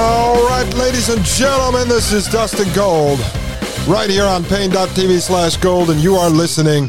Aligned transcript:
All 0.00 0.46
right, 0.46 0.72
ladies 0.74 1.08
and 1.08 1.24
gentlemen, 1.24 1.88
this 1.88 2.12
is 2.12 2.28
Dustin 2.28 2.72
Gold 2.72 3.18
right 3.88 4.08
here 4.08 4.26
on 4.26 4.44
Paine.tv 4.44 5.20
slash 5.20 5.56
gold, 5.56 5.90
and 5.90 5.98
you 5.98 6.14
are 6.14 6.30
listening 6.30 6.88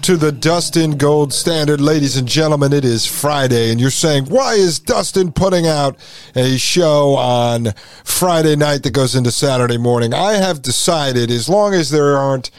to 0.00 0.16
the 0.16 0.32
Dustin 0.32 0.92
Gold 0.96 1.34
Standard. 1.34 1.78
Ladies 1.78 2.16
and 2.16 2.26
gentlemen, 2.26 2.72
it 2.72 2.86
is 2.86 3.04
Friday, 3.04 3.70
and 3.70 3.78
you're 3.78 3.90
saying, 3.90 4.30
why 4.30 4.54
is 4.54 4.78
Dustin 4.78 5.30
putting 5.30 5.66
out 5.66 5.98
a 6.34 6.56
show 6.56 7.16
on 7.16 7.74
Friday 8.02 8.56
night 8.56 8.82
that 8.84 8.94
goes 8.94 9.14
into 9.14 9.30
Saturday 9.30 9.76
morning? 9.76 10.14
I 10.14 10.36
have 10.36 10.62
decided, 10.62 11.30
as 11.30 11.50
long 11.50 11.74
as 11.74 11.90
there 11.90 12.16
aren't 12.16 12.50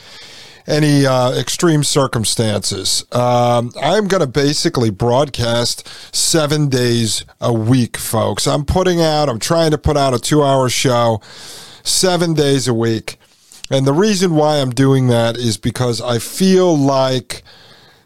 any 0.70 1.06
uh, 1.06 1.34
extreme 1.34 1.84
circumstances. 1.84 3.03
Um, 3.12 3.72
I'm 3.81 4.08
going 4.08 4.22
to 4.22 4.28
basically 4.28 4.92
broadcast 4.92 5.88
seven 6.16 6.70
days 6.70 7.25
a 7.42 7.52
week, 7.52 7.98
folks. 7.98 8.48
I'm 8.48 8.64
putting 8.64 9.02
out, 9.02 9.28
I'm 9.28 9.40
trying 9.40 9.72
to 9.72 9.78
put 9.78 9.97
out 9.97 10.14
a 10.14 10.20
two 10.20 10.44
hour 10.44 10.70
show 10.70 11.22
seven 11.84 12.34
days 12.34 12.67
a 12.67 12.73
week. 12.73 13.17
And 13.72 13.86
the 13.86 13.94
reason 13.94 14.36
why 14.36 14.58
I'm 14.58 14.72
doing 14.72 15.08
that 15.08 15.38
is 15.38 15.57
because 15.57 16.02
I 16.02 16.19
feel 16.19 16.78
like 16.78 17.44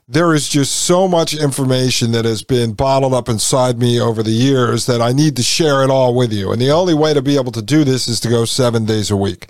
there 0.08 0.34
is 0.34 0.50
just 0.50 0.76
so 0.76 1.08
much 1.08 1.34
information 1.34 2.12
that 2.12 2.26
has 2.26 2.44
been 2.44 2.74
bottled 2.74 3.14
up 3.14 3.30
inside 3.30 3.80
me 3.80 4.00
over 4.00 4.22
the 4.22 4.32
years 4.32 4.86
that 4.86 5.02
I 5.02 5.14
need 5.14 5.38
to 5.38 5.44
share 5.44 5.84
it 5.84 5.90
all 5.90 6.14
with 6.14 6.34
you. 6.34 6.52
And 6.52 6.62
the 6.62 6.72
only 6.72 6.94
way 6.94 7.14
to 7.14 7.22
be 7.22 7.38
able 7.38 7.54
to 7.54 7.62
do 7.62 7.84
this 7.84 8.08
is 8.08 8.20
to 8.22 8.30
go 8.30 8.44
seven 8.46 8.86
days 8.86 9.10
a 9.10 9.18
week. 9.18 9.48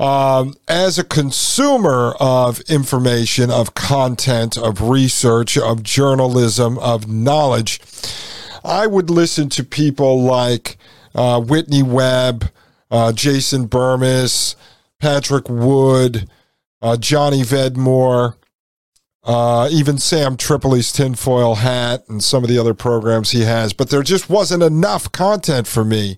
Um, 0.00 0.54
as 0.66 0.98
a 0.98 1.04
consumer 1.04 2.14
of 2.18 2.60
information, 2.60 3.50
of 3.50 3.74
content, 3.74 4.56
of 4.56 4.80
research, 4.80 5.58
of 5.58 5.82
journalism, 5.82 6.78
of 6.78 7.06
knowledge, 7.06 7.82
I 8.64 8.86
would 8.86 9.10
listen 9.10 9.50
to 9.50 9.62
people 9.62 10.22
like 10.22 10.78
uh, 11.14 11.42
Whitney 11.42 11.82
Webb, 11.82 12.50
uh, 12.90 13.12
Jason 13.12 13.68
Bermas, 13.68 14.56
Patrick 15.00 15.50
Wood, 15.50 16.30
uh, 16.80 16.96
Johnny 16.96 17.42
Vedmore, 17.42 18.36
uh, 19.22 19.68
even 19.70 19.98
Sam 19.98 20.38
Tripoli's 20.38 20.92
tinfoil 20.92 21.56
hat 21.56 22.04
and 22.08 22.24
some 22.24 22.42
of 22.42 22.48
the 22.48 22.56
other 22.56 22.72
programs 22.72 23.32
he 23.32 23.42
has, 23.42 23.74
but 23.74 23.90
there 23.90 24.02
just 24.02 24.30
wasn't 24.30 24.62
enough 24.62 25.12
content 25.12 25.66
for 25.66 25.84
me. 25.84 26.16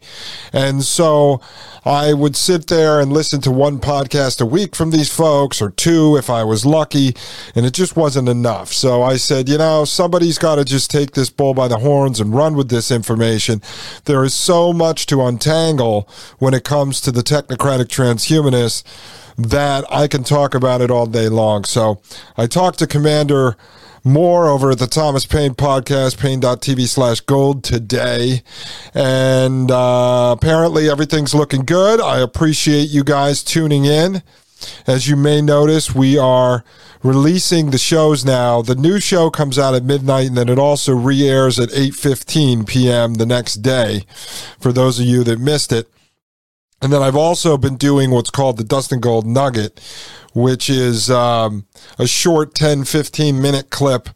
And 0.53 0.85
so 0.85 1.41
I 1.85 2.13
would 2.13 2.37
sit 2.37 2.69
there 2.69 3.01
and 3.01 3.13
listen 3.13 3.41
to 3.41 3.51
one 3.51 3.81
podcast 3.81 4.41
a 4.41 4.47
week 4.47 4.77
from 4.77 4.93
these 4.93 5.13
folks 5.13 5.61
or 5.61 5.71
two 5.71 6.17
if 6.17 6.31
I 6.31 6.45
was 6.45 6.65
lucky, 6.65 7.17
and 7.57 7.67
it 7.67 7.75
just 7.75 7.97
wasn't 7.97 8.29
enough. 8.29 8.73
So 8.73 9.03
I 9.03 9.17
said, 9.17 9.49
you 9.49 9.59
know, 9.59 9.85
somebody's 9.85 10.39
got 10.39 10.57
to 10.57 10.65
just 10.65 10.89
take 10.89 11.11
this 11.11 11.29
bull 11.29 11.55
by 11.55 11.67
the 11.67 11.79
horns 11.79 12.21
and 12.21 12.33
run 12.33 12.55
with 12.55 12.69
this 12.69 12.93
information. 12.93 13.63
There 14.05 14.23
is 14.23 14.33
so 14.33 14.73
much 14.73 15.07
to 15.07 15.23
untangle 15.23 16.09
when 16.39 16.55
it 16.55 16.63
comes 16.63 17.01
to 17.01 17.11
the 17.11 17.23
technocratic 17.23 17.89
transhumanists 17.89 18.85
that 19.37 19.85
I 19.91 20.09
can 20.09 20.25
talk 20.25 20.55
about 20.55 20.81
it 20.81 20.91
all 20.91 21.07
day 21.07 21.29
long. 21.29 21.65
So 21.65 22.01
I 22.37 22.47
talked 22.47 22.79
to 22.81 22.87
Commander 22.87 23.57
Moore 24.05 24.49
over 24.49 24.73
at 24.73 24.79
the 24.79 24.87
Thomas 24.87 25.27
Paine 25.27 25.55
podcast, 25.55 26.19
paine.tv 26.19 26.89
slash 26.89 27.21
gold 27.21 27.63
today. 27.63 28.43
And 28.95 29.71
uh, 29.71 30.35
apparently 30.37 30.91
everything's 30.91 31.35
looking 31.35 31.63
good. 31.65 32.01
I 32.01 32.21
appreciate 32.21 32.91
you 32.91 33.05
guys 33.05 33.45
tuning 33.45 33.85
in. 33.85 34.23
As 34.87 35.09
you 35.09 35.17
may 35.17 35.41
notice, 35.41 35.95
we 35.95 36.19
are 36.19 36.65
releasing 37.03 37.71
the 37.71 37.79
shows 37.79 38.25
now. 38.25 38.63
The 38.63 38.75
new 38.75 39.01
show 39.01 39.31
comes 39.31 39.59
out 39.59 39.75
at 39.75 39.85
midnight 39.85 40.29
and 40.29 40.37
then 40.37 40.49
it 40.49 40.59
also 40.59 40.95
re-airs 40.95 41.59
at 41.59 41.71
8:15 41.71 42.67
p.m. 42.67 43.15
the 43.15 43.27
next 43.27 43.57
day 43.57 44.05
for 44.61 44.73
those 44.73 45.01
of 45.01 45.07
you 45.07 45.25
that 45.25 45.41
missed 45.41 45.73
it. 45.73 45.89
And 46.83 46.93
then 46.93 47.01
I've 47.01 47.17
also 47.17 47.57
been 47.57 47.77
doing 47.77 48.11
what's 48.11 48.31
called 48.31 48.57
the 48.57 48.65
Dustin 48.65 48.99
Gold 48.99 49.25
Nugget, 49.25 49.81
which 50.35 50.69
is 50.69 51.09
um, 51.11 51.67
a 51.97 52.09
short 52.09 52.55
10, 52.57 52.85
15 52.85 53.41
minute 53.41 53.71
clip, 53.71 54.09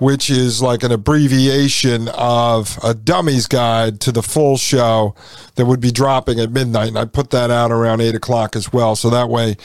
which 0.00 0.30
is 0.30 0.62
like 0.62 0.82
an 0.82 0.90
abbreviation 0.90 2.08
of 2.08 2.78
a 2.82 2.94
dummy's 2.94 3.46
guide 3.46 4.00
to 4.00 4.10
the 4.10 4.22
full 4.22 4.56
show 4.56 5.14
that 5.56 5.66
would 5.66 5.78
be 5.80 5.90
dropping 5.90 6.40
at 6.40 6.50
midnight. 6.50 6.88
And 6.88 6.98
I 6.98 7.04
put 7.04 7.28
that 7.30 7.50
out 7.50 7.70
around 7.70 8.00
8 8.00 8.14
o'clock 8.14 8.56
as 8.56 8.72
well. 8.72 8.96
So 8.96 9.10
that 9.10 9.28
way 9.28 9.56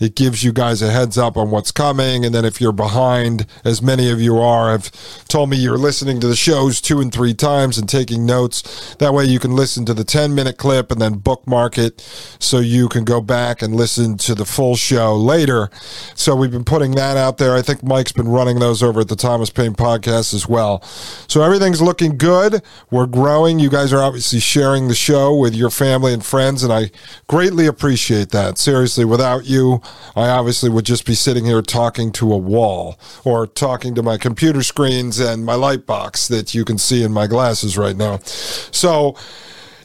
it 0.00 0.16
gives 0.16 0.42
you 0.42 0.52
guys 0.52 0.82
a 0.82 0.90
heads 0.90 1.16
up 1.16 1.36
on 1.36 1.52
what's 1.52 1.70
coming. 1.70 2.24
And 2.24 2.34
then 2.34 2.44
if 2.44 2.60
you're 2.60 2.72
behind, 2.72 3.46
as 3.64 3.80
many 3.80 4.10
of 4.10 4.20
you 4.20 4.36
are, 4.38 4.72
have 4.72 4.90
told 5.28 5.48
me 5.48 5.56
you're 5.56 5.78
listening 5.78 6.18
to 6.20 6.26
the 6.26 6.34
shows 6.34 6.80
two 6.80 7.00
and 7.00 7.12
three 7.12 7.32
times 7.32 7.78
and 7.78 7.88
taking 7.88 8.26
notes. 8.26 8.96
That 8.96 9.14
way 9.14 9.26
you 9.26 9.38
can 9.38 9.54
listen 9.54 9.86
to 9.86 9.94
the 9.94 10.02
10 10.02 10.34
minute 10.34 10.56
clip 10.56 10.90
and 10.90 11.00
then 11.00 11.18
bookmark 11.18 11.78
it 11.78 12.00
so 12.40 12.58
you 12.58 12.88
can 12.88 13.04
go 13.04 13.20
back 13.20 13.62
and 13.62 13.76
listen 13.76 14.16
to 14.18 14.34
the 14.34 14.44
full 14.44 14.74
show 14.74 15.14
later. 15.14 15.70
So 16.16 16.34
we've 16.34 16.50
been 16.50 16.64
putting 16.64 16.96
that 16.96 17.16
out 17.16 17.38
there. 17.38 17.54
I 17.54 17.62
think 17.62 17.84
Mike's 17.84 18.10
been 18.10 18.28
running 18.28 18.58
those 18.58 18.82
over 18.82 19.02
at 19.02 19.08
the 19.08 19.14
Thomas 19.14 19.50
Paine 19.50 19.74
podcast 19.84 20.32
as 20.32 20.48
well. 20.48 20.82
So 21.28 21.42
everything's 21.42 21.82
looking 21.82 22.16
good. 22.16 22.62
We're 22.90 23.06
growing. 23.06 23.58
You 23.58 23.68
guys 23.68 23.92
are 23.92 24.02
obviously 24.02 24.40
sharing 24.40 24.88
the 24.88 24.94
show 24.94 25.34
with 25.36 25.54
your 25.54 25.70
family 25.70 26.14
and 26.14 26.24
friends, 26.24 26.62
and 26.62 26.72
I 26.72 26.90
greatly 27.28 27.66
appreciate 27.66 28.30
that. 28.30 28.56
Seriously, 28.58 29.04
without 29.04 29.44
you, 29.44 29.82
I 30.16 30.28
obviously 30.28 30.70
would 30.70 30.86
just 30.86 31.04
be 31.04 31.14
sitting 31.14 31.44
here 31.44 31.62
talking 31.62 32.12
to 32.12 32.32
a 32.32 32.38
wall 32.38 32.98
or 33.24 33.46
talking 33.46 33.94
to 33.94 34.02
my 34.02 34.16
computer 34.16 34.62
screens 34.62 35.18
and 35.20 35.44
my 35.44 35.54
light 35.54 35.86
box 35.86 36.28
that 36.28 36.54
you 36.54 36.64
can 36.64 36.78
see 36.78 37.02
in 37.02 37.12
my 37.12 37.26
glasses 37.26 37.76
right 37.76 37.96
now. 37.96 38.18
So, 38.24 39.16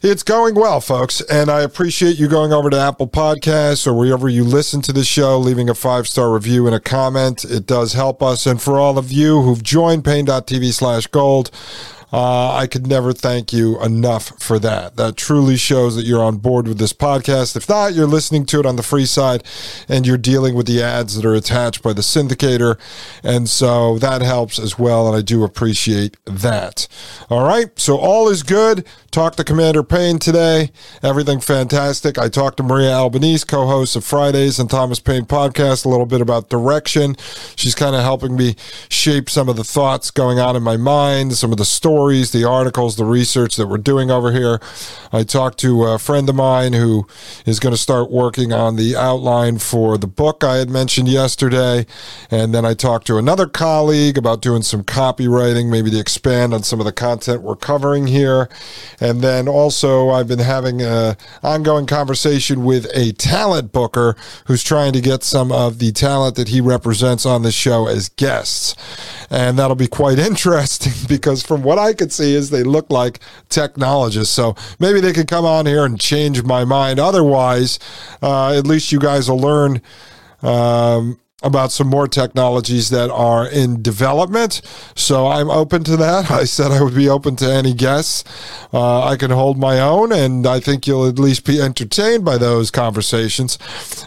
it's 0.02 0.24
going 0.24 0.56
well, 0.56 0.82
folks, 0.82 1.22
and 1.22 1.50
I 1.50 1.62
appreciate 1.62 2.18
you 2.18 2.28
going 2.28 2.54
over 2.54 2.70
to 2.70 2.80
Apple 2.80 3.08
Podcasts 3.08 3.86
or 3.86 3.94
wherever 3.94 4.30
you 4.30 4.44
listen 4.44 4.82
to 4.84 4.94
the 4.94 5.04
show, 5.04 5.38
leaving 5.38 5.70
a 5.70 5.76
five 5.76 6.08
star 6.08 6.34
review 6.34 6.66
and 6.68 6.76
a 6.76 6.80
comment. 6.80 7.44
It 7.44 7.66
does 7.66 7.94
help 7.94 8.24
us. 8.24 8.46
And 8.46 8.62
for 8.62 8.78
all 8.78 8.98
of 8.98 9.12
you 9.12 9.42
who've 9.42 9.64
joined 9.64 10.06
Paine.tv 10.06 10.74
slash 10.74 11.08
gold, 11.08 11.52
Uh, 12.12 12.54
I 12.56 12.68
could 12.68 12.88
never 12.88 13.14
thank 13.14 13.54
you 13.54 13.82
enough 13.82 14.42
for 14.42 14.58
that. 14.60 14.96
That 14.96 15.16
truly 15.16 15.58
shows 15.58 15.96
that 15.96 16.06
you're 16.06 16.24
on 16.24 16.38
board 16.38 16.68
with 16.68 16.80
this 16.80 16.94
podcast. 16.94 17.56
If 17.56 17.70
not, 17.70 17.94
you're 17.94 18.08
listening 18.08 18.46
to 18.48 18.60
it 18.60 18.66
on 18.66 18.78
the 18.78 18.84
free 18.84 19.06
side 19.06 19.44
and 19.88 20.08
you're 20.08 20.18
dealing 20.18 20.56
with 20.56 20.66
the 20.66 20.82
ads 20.82 21.16
that 21.16 21.26
are 21.26 21.36
attached 21.36 21.84
by 21.84 21.94
the 21.94 22.02
syndicator. 22.02 22.80
And 23.24 23.48
so 23.48 24.00
that 24.00 24.22
helps 24.22 24.58
as 24.58 24.80
well. 24.80 25.08
And 25.08 25.16
I 25.16 25.22
do 25.22 25.44
appreciate 25.44 26.18
that. 26.26 26.88
All 27.30 27.46
right. 27.46 27.78
So 27.80 27.98
all 27.98 28.28
is 28.28 28.42
good. 28.42 28.86
Talked 29.12 29.38
to 29.38 29.44
Commander 29.44 29.84
Payne 29.84 30.20
today. 30.20 30.72
Everything 31.02 31.40
fantastic. 31.40 32.18
I 32.18 32.30
talked 32.30 32.58
to 32.58 32.64
Maria 32.64 32.92
Albanese, 32.92 33.46
co 33.46 33.66
host 33.66 33.96
of 33.96 34.04
Fridays 34.04 34.60
and 34.60 34.70
Thomas 34.70 35.00
Paine 35.00 35.26
podcast, 35.26 35.86
a 35.86 35.90
little 35.90 36.06
bit 36.06 36.22
about 36.22 36.50
direction. 36.50 37.16
She's 37.56 37.74
kind 37.74 37.96
of 37.96 38.02
helping 38.02 38.36
me 38.36 38.56
shape 38.88 39.30
some 39.30 39.50
of 39.50 39.56
the 39.56 39.64
thoughts 39.64 40.12
going 40.12 40.40
on 40.40 40.56
in 40.56 40.62
my 40.62 40.78
mind, 40.78 41.34
some 41.34 41.52
of 41.52 41.58
the 41.58 41.66
stories, 41.66 41.99
the 42.08 42.46
articles, 42.48 42.96
the 42.96 43.04
research 43.04 43.58
that 43.58 43.68
we're 43.68 43.78
doing 43.78 44.10
over 44.10 44.32
here. 44.32 44.62
I 45.12 45.24
talked 45.24 45.60
to 45.60 45.84
a 45.84 46.00
friend 46.00 46.30
of 46.30 46.36
mine 46.36 46.72
who 46.72 47.06
is 47.46 47.60
going 47.60 47.74
to 47.74 47.82
start 47.82 48.10
working 48.10 48.54
on 48.54 48.78
the 48.78 48.96
outline 48.96 49.58
for 49.58 49.98
the 49.98 50.08
book 50.08 50.44
I 50.44 50.58
had 50.58 50.70
mentioned 50.70 51.10
yesterday. 51.10 51.86
And 52.32 52.54
then 52.54 52.66
I 52.66 52.74
talked 52.74 53.06
to 53.08 53.18
another 53.18 53.48
colleague 53.48 54.18
about 54.18 54.42
doing 54.42 54.62
some 54.62 54.84
copywriting, 54.84 55.70
maybe 55.70 55.90
to 55.92 56.00
expand 56.00 56.54
on 56.54 56.64
some 56.64 56.80
of 56.80 56.86
the 56.86 56.94
content 56.94 57.42
we're 57.42 57.58
covering 57.58 58.08
here. 58.08 58.48
And 59.02 59.22
then 59.22 59.50
also, 59.50 60.10
I've 60.10 60.28
been 60.28 60.40
having 60.40 60.82
an 60.82 61.18
ongoing 61.44 61.86
conversation 61.86 62.64
with 62.64 62.88
a 62.96 63.12
talent 63.14 63.74
booker 63.74 64.16
who's 64.46 64.64
trying 64.64 64.94
to 64.94 65.02
get 65.02 65.24
some 65.24 65.52
of 65.52 65.80
the 65.80 65.92
talent 65.92 66.38
that 66.38 66.48
he 66.48 66.62
represents 66.62 67.26
on 67.26 67.42
the 67.42 67.52
show 67.52 67.88
as 67.88 68.08
guests. 68.10 68.76
And 69.30 69.60
that'll 69.60 69.76
be 69.76 69.88
quite 69.88 70.18
interesting 70.30 70.94
because 71.10 71.44
from 71.44 71.64
what 71.64 71.78
I 71.78 71.89
could 71.94 72.12
see 72.12 72.34
is 72.36 72.50
they 72.50 72.64
look 72.64 72.90
like 72.92 73.20
technologists. 73.50 74.34
So 74.34 74.56
maybe 74.80 75.02
they 75.02 75.14
could 75.14 75.28
come 75.28 75.46
on 75.46 75.66
here 75.66 75.86
and 75.86 76.00
change 76.00 76.44
my 76.44 76.66
mind. 76.66 77.00
Otherwise, 77.00 77.80
uh, 78.22 78.54
at 78.54 78.66
least 78.66 78.92
you 78.92 79.00
guys 79.00 79.30
will 79.30 79.40
learn 79.40 79.82
um, 80.42 81.20
about 81.42 81.72
some 81.72 81.88
more 81.88 82.08
technologies 82.08 82.90
that 82.90 83.10
are 83.10 83.48
in 83.48 83.82
development. 83.82 84.62
So 84.96 85.28
I'm 85.28 85.50
open 85.50 85.84
to 85.86 85.96
that. 85.98 86.30
I 86.40 86.44
said 86.44 86.72
I 86.72 86.82
would 86.82 86.96
be 86.96 87.10
open 87.10 87.36
to 87.38 87.52
any 87.52 87.74
guests. 87.74 88.24
Uh, 88.74 89.06
I 89.06 89.16
can 89.16 89.32
hold 89.32 89.58
my 89.58 89.80
own, 89.80 90.12
and 90.12 90.46
I 90.46 90.60
think 90.60 90.86
you'll 90.86 91.08
at 91.08 91.18
least 91.18 91.46
be 91.46 91.62
entertained 91.62 92.26
by 92.26 92.38
those 92.38 92.72
conversations. 92.72 93.58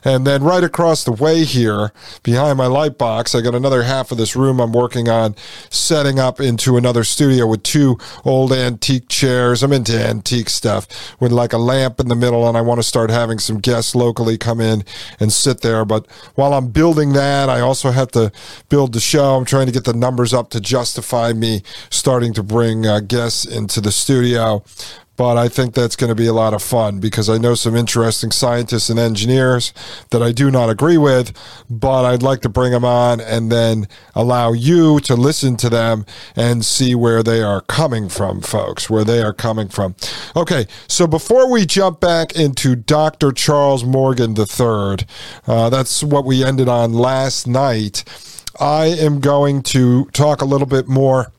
And 0.04 0.26
then 0.26 0.42
right 0.42 0.62
across 0.62 1.04
the 1.04 1.12
way 1.12 1.44
here, 1.44 1.92
behind 2.22 2.58
my 2.58 2.66
light 2.66 2.98
box, 2.98 3.34
I 3.34 3.40
got 3.40 3.54
another 3.54 3.82
half 3.82 4.12
of 4.12 4.18
this 4.18 4.36
room 4.36 4.60
I'm 4.60 4.72
working 4.72 5.08
on 5.08 5.34
setting 5.70 6.18
up 6.18 6.40
into 6.40 6.76
another 6.76 7.04
studio 7.04 7.46
with 7.46 7.62
two 7.62 7.98
old 8.24 8.52
antique 8.52 9.08
chairs. 9.08 9.62
I'm 9.62 9.72
into 9.72 9.98
antique 9.98 10.50
stuff 10.50 10.86
with 11.18 11.32
like 11.32 11.52
a 11.52 11.58
lamp 11.58 11.98
in 11.98 12.08
the 12.08 12.14
middle, 12.14 12.46
and 12.46 12.56
I 12.56 12.60
want 12.60 12.78
to 12.78 12.86
start 12.86 13.10
having 13.10 13.38
some 13.38 13.58
guests 13.58 13.94
locally 13.94 14.36
come 14.36 14.60
in 14.60 14.84
and 15.18 15.32
sit 15.32 15.62
there. 15.62 15.84
But 15.84 16.06
while 16.34 16.52
I'm 16.52 16.68
building 16.68 17.14
that, 17.14 17.21
that. 17.22 17.48
I 17.48 17.60
also 17.60 17.90
have 17.90 18.10
to 18.12 18.32
build 18.68 18.92
the 18.92 19.00
show. 19.00 19.36
I'm 19.36 19.44
trying 19.44 19.66
to 19.66 19.72
get 19.72 19.84
the 19.84 19.92
numbers 19.94 20.34
up 20.34 20.50
to 20.50 20.60
justify 20.60 21.32
me 21.32 21.62
starting 21.90 22.32
to 22.34 22.42
bring 22.42 22.86
uh, 22.86 23.00
guests 23.00 23.44
into 23.44 23.80
the 23.80 23.92
studio. 23.92 24.64
But 25.22 25.38
I 25.38 25.48
think 25.48 25.74
that's 25.74 25.94
going 25.94 26.08
to 26.08 26.16
be 26.16 26.26
a 26.26 26.32
lot 26.32 26.52
of 26.52 26.64
fun 26.64 26.98
because 26.98 27.30
I 27.30 27.38
know 27.38 27.54
some 27.54 27.76
interesting 27.76 28.32
scientists 28.32 28.90
and 28.90 28.98
engineers 28.98 29.72
that 30.10 30.20
I 30.20 30.32
do 30.32 30.50
not 30.50 30.68
agree 30.68 30.98
with, 30.98 31.32
but 31.70 32.04
I'd 32.04 32.24
like 32.24 32.40
to 32.40 32.48
bring 32.48 32.72
them 32.72 32.84
on 32.84 33.20
and 33.20 33.50
then 33.50 33.86
allow 34.16 34.52
you 34.52 34.98
to 34.98 35.14
listen 35.14 35.56
to 35.58 35.70
them 35.70 36.06
and 36.34 36.64
see 36.64 36.96
where 36.96 37.22
they 37.22 37.40
are 37.40 37.60
coming 37.60 38.08
from, 38.08 38.40
folks, 38.40 38.90
where 38.90 39.04
they 39.04 39.22
are 39.22 39.32
coming 39.32 39.68
from. 39.68 39.94
Okay, 40.34 40.66
so 40.88 41.06
before 41.06 41.48
we 41.48 41.66
jump 41.66 42.00
back 42.00 42.34
into 42.34 42.74
Dr. 42.74 43.30
Charles 43.30 43.84
Morgan 43.84 44.34
III, 44.36 45.06
uh, 45.46 45.70
that's 45.70 46.02
what 46.02 46.24
we 46.24 46.42
ended 46.42 46.68
on 46.68 46.94
last 46.94 47.46
night. 47.46 48.02
I 48.58 48.86
am 48.86 49.20
going 49.20 49.62
to 49.70 50.06
talk 50.06 50.42
a 50.42 50.46
little 50.46 50.66
bit 50.66 50.88
more 50.88 51.30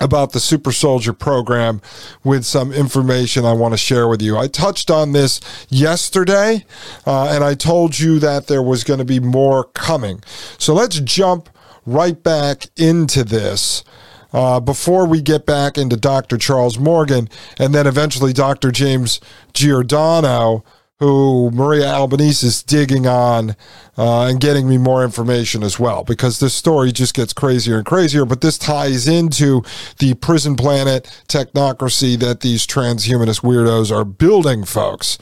about 0.00 0.32
the 0.32 0.40
Super 0.40 0.72
Soldier 0.72 1.12
program 1.12 1.80
with 2.22 2.44
some 2.44 2.72
information 2.72 3.44
I 3.44 3.52
want 3.52 3.74
to 3.74 3.78
share 3.78 4.08
with 4.08 4.20
you. 4.20 4.36
I 4.36 4.48
touched 4.48 4.90
on 4.90 5.12
this 5.12 5.40
yesterday, 5.68 6.64
uh, 7.06 7.28
and 7.30 7.44
I 7.44 7.54
told 7.54 7.98
you 7.98 8.18
that 8.18 8.46
there 8.46 8.62
was 8.62 8.84
going 8.84 8.98
to 8.98 9.04
be 9.04 9.20
more 9.20 9.64
coming. 9.64 10.22
So 10.58 10.74
let's 10.74 11.00
jump 11.00 11.48
right 11.86 12.20
back 12.20 12.66
into 12.76 13.24
this. 13.24 13.84
Uh, 14.32 14.58
before 14.58 15.06
we 15.06 15.22
get 15.22 15.46
back 15.46 15.78
into 15.78 15.96
Dr. 15.96 16.36
Charles 16.38 16.76
Morgan 16.76 17.28
and 17.56 17.72
then 17.72 17.86
eventually 17.86 18.32
Dr. 18.32 18.72
James 18.72 19.20
Giordano, 19.52 20.64
who 21.00 21.50
Maria 21.52 21.86
Albanese 21.86 22.46
is 22.46 22.62
digging 22.62 23.06
on 23.06 23.56
uh, 23.98 24.26
and 24.26 24.40
getting 24.40 24.68
me 24.68 24.78
more 24.78 25.04
information 25.04 25.62
as 25.62 25.78
well, 25.78 26.04
because 26.04 26.38
this 26.38 26.54
story 26.54 26.92
just 26.92 27.14
gets 27.14 27.32
crazier 27.32 27.76
and 27.76 27.86
crazier. 27.86 28.24
But 28.24 28.40
this 28.40 28.58
ties 28.58 29.08
into 29.08 29.62
the 29.98 30.14
prison 30.14 30.56
planet 30.56 31.04
technocracy 31.28 32.18
that 32.20 32.40
these 32.40 32.66
transhumanist 32.66 33.42
weirdos 33.42 33.90
are 33.90 34.04
building, 34.04 34.64
folks. 34.64 35.18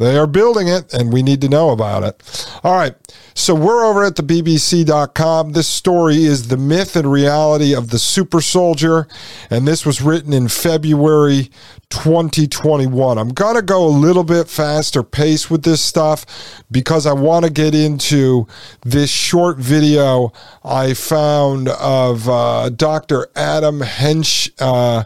They 0.00 0.16
are 0.16 0.26
building 0.26 0.66
it, 0.66 0.94
and 0.94 1.12
we 1.12 1.22
need 1.22 1.42
to 1.42 1.48
know 1.50 1.68
about 1.70 2.04
it. 2.04 2.58
All 2.64 2.74
right. 2.74 2.94
So 3.34 3.54
we're 3.54 3.84
over 3.84 4.02
at 4.02 4.16
the 4.16 4.22
BBC.com. 4.22 5.52
This 5.52 5.68
story 5.68 6.24
is 6.24 6.48
the 6.48 6.56
myth 6.56 6.96
and 6.96 7.12
reality 7.12 7.74
of 7.74 7.90
the 7.90 7.98
super 7.98 8.40
soldier, 8.40 9.06
and 9.50 9.68
this 9.68 9.84
was 9.84 10.00
written 10.00 10.32
in 10.32 10.48
February 10.48 11.50
2021. 11.90 13.18
I'm 13.18 13.28
going 13.28 13.56
to 13.56 13.62
go 13.62 13.84
a 13.84 13.92
little 13.92 14.24
bit 14.24 14.48
faster 14.48 15.02
pace 15.02 15.50
with 15.50 15.64
this 15.64 15.82
stuff 15.82 16.24
because 16.70 17.04
I 17.04 17.12
want 17.12 17.44
to 17.44 17.50
get 17.52 17.74
into 17.74 18.46
this 18.80 19.10
short 19.10 19.58
video 19.58 20.32
I 20.64 20.94
found 20.94 21.68
of 21.68 22.26
uh, 22.26 22.70
Dr. 22.70 23.28
Adam 23.36 23.80
Hensch. 23.80 24.50
Uh, 24.58 25.04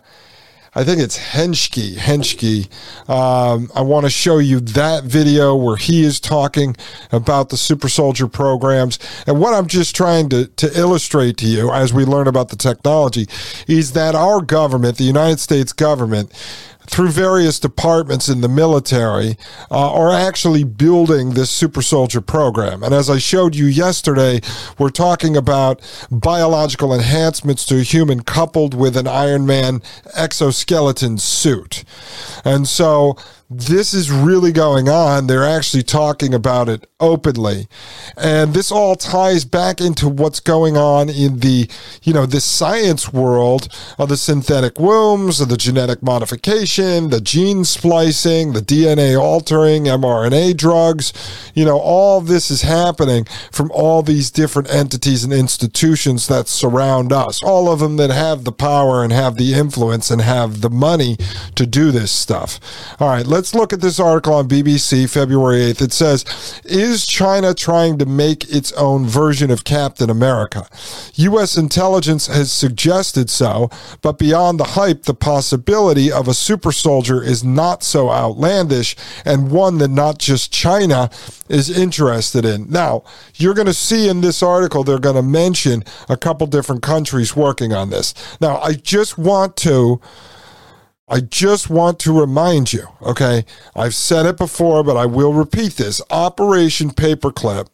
I 0.76 0.82
think 0.82 1.00
it's 1.00 1.16
Henschke. 1.16 1.96
Henschke. 1.96 2.68
Um, 3.08 3.70
I 3.74 3.82
want 3.82 4.06
to 4.06 4.10
show 4.10 4.38
you 4.38 4.58
that 4.60 5.04
video 5.04 5.54
where 5.54 5.76
he 5.76 6.02
is 6.02 6.18
talking 6.18 6.76
about 7.12 7.50
the 7.50 7.56
super 7.56 7.88
soldier 7.88 8.26
programs. 8.26 8.98
And 9.26 9.40
what 9.40 9.54
I'm 9.54 9.68
just 9.68 9.94
trying 9.94 10.28
to, 10.30 10.46
to 10.46 10.78
illustrate 10.78 11.36
to 11.38 11.46
you 11.46 11.70
as 11.70 11.92
we 11.92 12.04
learn 12.04 12.26
about 12.26 12.48
the 12.48 12.56
technology 12.56 13.28
is 13.68 13.92
that 13.92 14.16
our 14.16 14.40
government, 14.40 14.98
the 14.98 15.04
United 15.04 15.38
States 15.38 15.72
government, 15.72 16.32
through 16.86 17.10
various 17.10 17.58
departments 17.58 18.28
in 18.28 18.40
the 18.40 18.48
military 18.48 19.36
uh, 19.70 19.92
are 19.92 20.12
actually 20.12 20.64
building 20.64 21.30
this 21.30 21.50
super 21.50 21.82
soldier 21.82 22.20
program. 22.20 22.82
And 22.82 22.94
as 22.94 23.08
I 23.08 23.18
showed 23.18 23.54
you 23.54 23.66
yesterday, 23.66 24.40
we're 24.78 24.90
talking 24.90 25.36
about 25.36 25.80
biological 26.10 26.92
enhancements 26.92 27.64
to 27.66 27.78
a 27.78 27.82
human 27.82 28.22
coupled 28.22 28.74
with 28.74 28.96
an 28.96 29.06
Iron 29.06 29.46
Man 29.46 29.82
exoskeleton 30.14 31.18
suit. 31.18 31.84
And 32.44 32.68
so 32.68 33.16
this 33.50 33.92
is 33.92 34.10
really 34.10 34.52
going 34.52 34.88
on. 34.88 35.26
They're 35.26 35.44
actually 35.44 35.82
talking 35.82 36.32
about 36.32 36.68
it 36.68 36.86
openly. 36.98 37.68
And 38.16 38.54
this 38.54 38.72
all 38.72 38.96
ties 38.96 39.44
back 39.44 39.80
into 39.80 40.08
what's 40.08 40.40
going 40.40 40.76
on 40.76 41.10
in 41.10 41.40
the, 41.40 41.68
you 42.02 42.14
know, 42.14 42.24
the 42.24 42.40
science 42.40 43.12
world 43.12 43.68
of 43.98 44.08
the 44.08 44.16
synthetic 44.16 44.78
wombs, 44.78 45.40
of 45.40 45.50
the 45.50 45.58
genetic 45.58 46.02
modification, 46.02 47.10
the 47.10 47.20
gene 47.20 47.64
splicing, 47.64 48.54
the 48.54 48.60
DNA 48.60 49.20
altering, 49.20 49.84
mRNA 49.84 50.56
drugs. 50.56 51.12
You 51.54 51.66
know, 51.66 51.78
all 51.78 52.22
this 52.22 52.50
is 52.50 52.62
happening 52.62 53.26
from 53.52 53.70
all 53.72 54.02
these 54.02 54.30
different 54.30 54.72
entities 54.72 55.22
and 55.22 55.32
institutions 55.32 56.26
that 56.28 56.48
surround 56.48 57.12
us, 57.12 57.42
all 57.42 57.70
of 57.70 57.80
them 57.80 57.98
that 57.98 58.10
have 58.10 58.44
the 58.44 58.52
power 58.52 59.04
and 59.04 59.12
have 59.12 59.36
the 59.36 59.52
influence 59.52 60.10
and 60.10 60.22
have 60.22 60.62
the 60.62 60.70
money 60.70 61.18
to 61.54 61.66
do 61.66 61.90
this 61.90 62.10
stuff. 62.10 62.58
All 62.98 63.08
right, 63.08 63.26
let's 63.34 63.52
look 63.52 63.72
at 63.72 63.80
this 63.80 63.98
article 63.98 64.32
on 64.32 64.48
BBC 64.48 65.12
February 65.12 65.56
8th. 65.72 65.82
It 65.82 65.92
says, 65.92 66.24
Is 66.64 67.04
China 67.04 67.52
trying 67.52 67.98
to 67.98 68.06
make 68.06 68.48
its 68.48 68.70
own 68.74 69.06
version 69.06 69.50
of 69.50 69.64
Captain 69.64 70.08
America? 70.08 70.68
U.S. 71.14 71.56
intelligence 71.56 72.28
has 72.28 72.52
suggested 72.52 73.28
so, 73.28 73.70
but 74.02 74.18
beyond 74.18 74.60
the 74.60 74.78
hype, 74.78 75.02
the 75.02 75.14
possibility 75.14 76.12
of 76.12 76.28
a 76.28 76.32
super 76.32 76.70
soldier 76.70 77.20
is 77.20 77.42
not 77.42 77.82
so 77.82 78.08
outlandish 78.08 78.94
and 79.24 79.50
one 79.50 79.78
that 79.78 79.90
not 79.90 80.18
just 80.18 80.52
China 80.52 81.10
is 81.48 81.76
interested 81.76 82.44
in. 82.44 82.70
Now, 82.70 83.02
you're 83.34 83.54
going 83.54 83.66
to 83.66 83.74
see 83.74 84.08
in 84.08 84.20
this 84.20 84.44
article, 84.44 84.84
they're 84.84 85.00
going 85.00 85.16
to 85.16 85.22
mention 85.22 85.82
a 86.08 86.16
couple 86.16 86.46
different 86.46 86.82
countries 86.82 87.34
working 87.34 87.72
on 87.72 87.90
this. 87.90 88.14
Now, 88.40 88.58
I 88.58 88.74
just 88.74 89.18
want 89.18 89.56
to 89.56 90.00
I 91.06 91.20
just 91.20 91.68
want 91.68 91.98
to 92.00 92.18
remind 92.18 92.72
you, 92.72 92.88
okay? 93.02 93.44
I've 93.76 93.94
said 93.94 94.24
it 94.24 94.38
before, 94.38 94.82
but 94.82 94.96
I 94.96 95.04
will 95.04 95.34
repeat 95.34 95.74
this. 95.74 96.00
Operation 96.10 96.90
Paperclip 96.90 97.68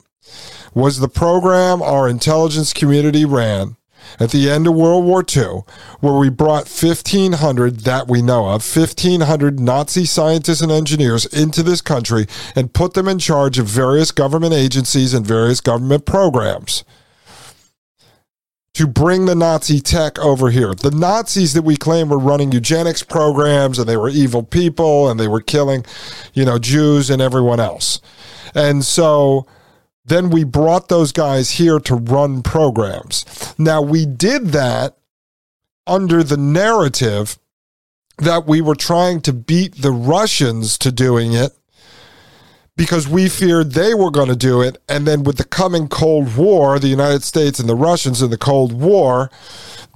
was 0.75 0.99
the 0.99 1.08
program 1.08 1.80
our 1.80 2.08
intelligence 2.08 2.72
community 2.72 3.25
ran 3.25 3.76
at 4.18 4.30
the 4.30 4.50
end 4.50 4.66
of 4.66 4.75
World 4.75 5.04
War 5.04 5.25
II, 5.25 5.62
where 6.00 6.14
we 6.14 6.28
brought 6.28 6.68
1,500 6.68 7.80
that 7.80 8.08
we 8.08 8.20
know 8.20 8.49
of, 8.49 8.76
1,500 8.76 9.60
Nazi 9.60 10.04
scientists 10.04 10.60
and 10.60 10.72
engineers 10.72 11.26
into 11.26 11.62
this 11.62 11.80
country 11.80 12.26
and 12.56 12.72
put 12.72 12.94
them 12.94 13.06
in 13.06 13.20
charge 13.20 13.60
of 13.60 13.66
various 13.66 14.10
government 14.10 14.54
agencies 14.54 15.14
and 15.14 15.25
various 15.25 15.60
government 15.60 16.04
programs 16.04 16.82
to 18.75 18.87
bring 18.87 19.27
the 19.27 19.35
Nazi 19.35 19.81
tech 19.81 20.19
over 20.19 20.50
here. 20.50 20.75
The 20.75 20.93
Nazis 20.93 21.55
that 21.55 21.62
we 21.62 21.77
claim 21.77 22.09
were 22.09 22.19
running 22.19 22.53
eugenics 22.53 23.03
programs 23.03 23.79
and 23.79 23.89
they 23.89 23.97
were 23.97 24.09
evil 24.09 24.43
people 24.43 25.09
and 25.11 25.19
they 25.19 25.29
were 25.29 25.41
killing, 25.41 25.85
you 26.35 26.45
know, 26.45 26.59
Jews 26.59 27.11
and 27.11 27.21
everyone 27.21 27.61
else. 27.61 28.00
And 28.55 28.85
so 28.85 29.47
then 30.05 30.31
we 30.31 30.45
brought 30.45 30.89
those 30.89 31.12
guys 31.12 31.53
here 31.53 31.81
to 31.81 31.95
run 31.95 32.43
programs. 32.43 33.55
Now 33.59 33.83
we 33.83 34.07
did 34.07 34.49
that 34.49 34.97
under 35.87 36.23
the 36.23 36.37
narrative 36.37 37.39
that 38.19 38.47
we 38.47 38.61
were 38.61 38.75
trying 38.75 39.21
to 39.23 39.33
beat 39.33 39.83
the 39.83 39.93
Russians 39.93 40.79
to 40.79 40.93
doing 40.93 41.33
it 41.33 41.53
because 42.77 43.09
we 43.09 43.29
feared 43.29 43.73
they 43.73 43.95
were 43.95 44.11
going 44.11 44.29
to 44.29 44.37
do 44.37 44.62
it. 44.62 44.79
And 44.89 45.07
then 45.07 45.23
with 45.23 45.37
the 45.37 45.45
coming 45.45 45.89
Cold 45.89 46.37
War, 46.37 46.79
the 46.79 46.89
United 46.89 47.23
States 47.23 47.59
and 47.59 47.69
the 47.69 47.75
Russians 47.75 48.23
in 48.23 48.31
the 48.31 48.39
Cold 48.39 48.73
War, 48.73 49.31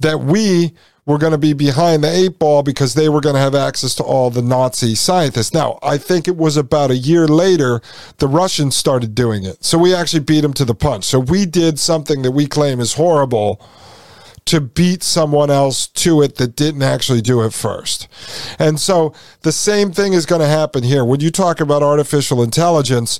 that 0.01 0.19
we 0.19 0.73
were 1.05 1.17
going 1.17 1.31
to 1.31 1.37
be 1.37 1.53
behind 1.53 2.03
the 2.03 2.11
eight 2.11 2.39
ball 2.39 2.63
because 2.63 2.95
they 2.95 3.09
were 3.09 3.21
going 3.21 3.35
to 3.35 3.41
have 3.41 3.53
access 3.53 3.93
to 3.95 4.03
all 4.03 4.31
the 4.31 4.41
Nazi 4.41 4.95
scientists. 4.95 5.53
Now, 5.53 5.77
I 5.83 5.97
think 5.97 6.27
it 6.27 6.35
was 6.35 6.57
about 6.57 6.89
a 6.89 6.95
year 6.95 7.27
later 7.27 7.81
the 8.17 8.27
Russians 8.27 8.75
started 8.75 9.13
doing 9.13 9.45
it. 9.45 9.63
So 9.63 9.77
we 9.77 9.93
actually 9.93 10.21
beat 10.21 10.41
them 10.41 10.53
to 10.53 10.65
the 10.65 10.73
punch. 10.73 11.05
So 11.05 11.19
we 11.19 11.45
did 11.45 11.79
something 11.79 12.23
that 12.23 12.31
we 12.31 12.47
claim 12.47 12.79
is 12.79 12.93
horrible 12.93 13.61
to 14.45 14.61
beat 14.61 15.01
someone 15.01 15.49
else 15.49 15.87
to 15.87 16.21
it 16.21 16.35
that 16.35 16.55
didn't 16.55 16.83
actually 16.83 17.21
do 17.21 17.41
it 17.41 17.53
first. 17.53 18.07
And 18.59 18.79
so 18.79 19.13
the 19.41 19.51
same 19.51 19.91
thing 19.91 20.13
is 20.13 20.25
going 20.25 20.41
to 20.41 20.47
happen 20.47 20.83
here. 20.83 21.03
When 21.03 21.19
you 21.19 21.31
talk 21.31 21.59
about 21.59 21.81
artificial 21.81 22.43
intelligence, 22.43 23.19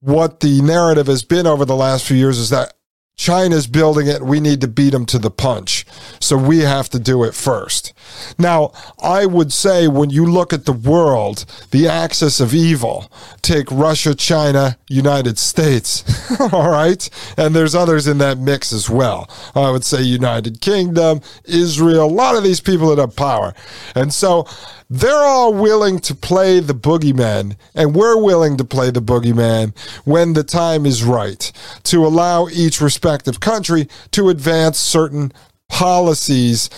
what 0.00 0.40
the 0.40 0.62
narrative 0.62 1.08
has 1.08 1.24
been 1.24 1.46
over 1.46 1.64
the 1.64 1.74
last 1.74 2.06
few 2.06 2.16
years 2.16 2.38
is 2.38 2.50
that 2.50 2.74
China's 3.18 3.66
building 3.66 4.06
it. 4.06 4.22
We 4.22 4.38
need 4.38 4.60
to 4.62 4.68
beat 4.68 4.90
them 4.90 5.04
to 5.06 5.18
the 5.18 5.30
punch. 5.30 5.84
So 6.20 6.36
we 6.38 6.60
have 6.60 6.88
to 6.90 7.00
do 7.00 7.24
it 7.24 7.34
first. 7.34 7.92
Now, 8.38 8.72
I 9.02 9.26
would 9.26 9.52
say 9.52 9.88
when 9.88 10.08
you 10.08 10.24
look 10.24 10.52
at 10.52 10.64
the 10.64 10.72
world, 10.72 11.44
the 11.72 11.88
axis 11.88 12.38
of 12.38 12.54
evil, 12.54 13.10
take 13.42 13.70
Russia, 13.72 14.14
China, 14.14 14.78
United 14.88 15.36
States, 15.36 16.04
all 16.52 16.70
right? 16.70 17.10
And 17.36 17.54
there's 17.54 17.74
others 17.74 18.06
in 18.06 18.18
that 18.18 18.38
mix 18.38 18.72
as 18.72 18.88
well. 18.88 19.28
I 19.54 19.72
would 19.72 19.84
say 19.84 20.00
United 20.00 20.60
Kingdom, 20.60 21.20
Israel, 21.44 22.06
a 22.06 22.06
lot 22.06 22.36
of 22.36 22.44
these 22.44 22.60
people 22.60 22.88
that 22.94 23.00
have 23.00 23.16
power. 23.16 23.52
And 23.96 24.14
so 24.14 24.46
they're 24.90 25.24
all 25.24 25.52
willing 25.52 25.98
to 26.00 26.14
play 26.14 26.60
the 26.60 26.74
boogeyman, 26.74 27.56
and 27.74 27.94
we're 27.94 28.20
willing 28.22 28.56
to 28.56 28.64
play 28.64 28.90
the 28.90 29.02
boogeyman 29.02 29.76
when 30.04 30.32
the 30.32 30.44
time 30.44 30.86
is 30.86 31.04
right 31.04 31.52
to 31.84 32.06
allow 32.06 32.48
each 32.48 32.80
respective 32.80 33.40
country 33.40 33.88
to 34.12 34.30
advance 34.30 34.78
certain 34.78 35.32
policies 35.68 36.70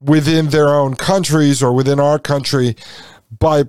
within 0.00 0.48
their 0.50 0.68
own 0.68 0.94
countries 0.94 1.62
or 1.62 1.72
within 1.72 1.98
our 1.98 2.18
country 2.18 2.76
by 3.38 3.64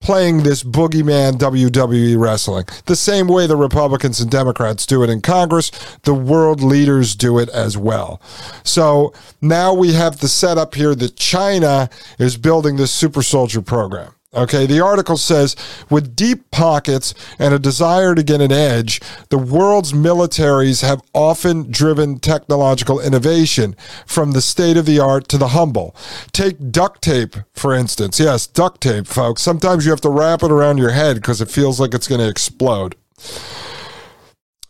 playing 0.00 0.42
this 0.42 0.64
boogeyman 0.64 1.34
WWE 1.34 2.18
wrestling. 2.18 2.64
The 2.86 2.96
same 2.96 3.28
way 3.28 3.46
the 3.46 3.56
Republicans 3.56 4.20
and 4.20 4.30
Democrats 4.30 4.86
do 4.86 5.02
it 5.02 5.10
in 5.10 5.20
Congress, 5.20 5.70
the 6.02 6.14
world 6.14 6.62
leaders 6.62 7.14
do 7.14 7.38
it 7.38 7.48
as 7.50 7.76
well. 7.76 8.20
So 8.64 9.12
now 9.40 9.74
we 9.74 9.92
have 9.92 10.20
the 10.20 10.28
setup 10.28 10.74
here 10.74 10.94
that 10.94 11.16
China 11.16 11.90
is 12.18 12.36
building 12.36 12.76
this 12.76 12.90
super 12.90 13.22
soldier 13.22 13.62
program. 13.62 14.14
Okay, 14.32 14.64
the 14.64 14.78
article 14.78 15.16
says 15.16 15.56
with 15.90 16.14
deep 16.14 16.52
pockets 16.52 17.14
and 17.40 17.52
a 17.52 17.58
desire 17.58 18.14
to 18.14 18.22
get 18.22 18.40
an 18.40 18.52
edge, 18.52 19.00
the 19.28 19.38
world's 19.38 19.92
militaries 19.92 20.82
have 20.82 21.02
often 21.12 21.68
driven 21.68 22.20
technological 22.20 23.00
innovation 23.00 23.74
from 24.06 24.30
the 24.30 24.40
state 24.40 24.76
of 24.76 24.86
the 24.86 25.00
art 25.00 25.26
to 25.28 25.38
the 25.38 25.48
humble. 25.48 25.96
Take 26.30 26.70
duct 26.70 27.02
tape, 27.02 27.34
for 27.54 27.74
instance. 27.74 28.20
Yes, 28.20 28.46
duct 28.46 28.80
tape, 28.80 29.08
folks. 29.08 29.42
Sometimes 29.42 29.84
you 29.84 29.90
have 29.90 30.00
to 30.02 30.10
wrap 30.10 30.44
it 30.44 30.52
around 30.52 30.78
your 30.78 30.90
head 30.90 31.16
because 31.16 31.40
it 31.40 31.50
feels 31.50 31.80
like 31.80 31.92
it's 31.92 32.06
going 32.06 32.20
to 32.20 32.28
explode. 32.28 32.94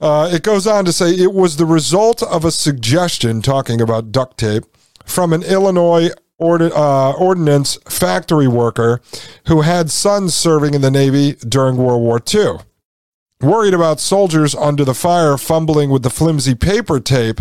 Uh, 0.00 0.30
it 0.32 0.42
goes 0.42 0.66
on 0.66 0.86
to 0.86 0.92
say 0.92 1.10
it 1.10 1.34
was 1.34 1.58
the 1.58 1.66
result 1.66 2.22
of 2.22 2.46
a 2.46 2.50
suggestion 2.50 3.42
talking 3.42 3.82
about 3.82 4.10
duct 4.10 4.38
tape 4.38 4.64
from 5.04 5.34
an 5.34 5.42
Illinois 5.42 6.08
uh, 6.40 7.12
ordnance 7.12 7.76
factory 7.88 8.48
worker 8.48 9.00
who 9.46 9.60
had 9.60 9.90
sons 9.90 10.34
serving 10.34 10.74
in 10.74 10.80
the 10.80 10.90
Navy 10.90 11.32
during 11.46 11.76
World 11.76 12.02
War 12.02 12.20
II. 12.32 12.58
Worried 13.40 13.74
about 13.74 14.00
soldiers 14.00 14.54
under 14.54 14.84
the 14.84 14.94
fire 14.94 15.38
fumbling 15.38 15.90
with 15.90 16.02
the 16.02 16.10
flimsy 16.10 16.54
paper 16.54 17.00
tape, 17.00 17.40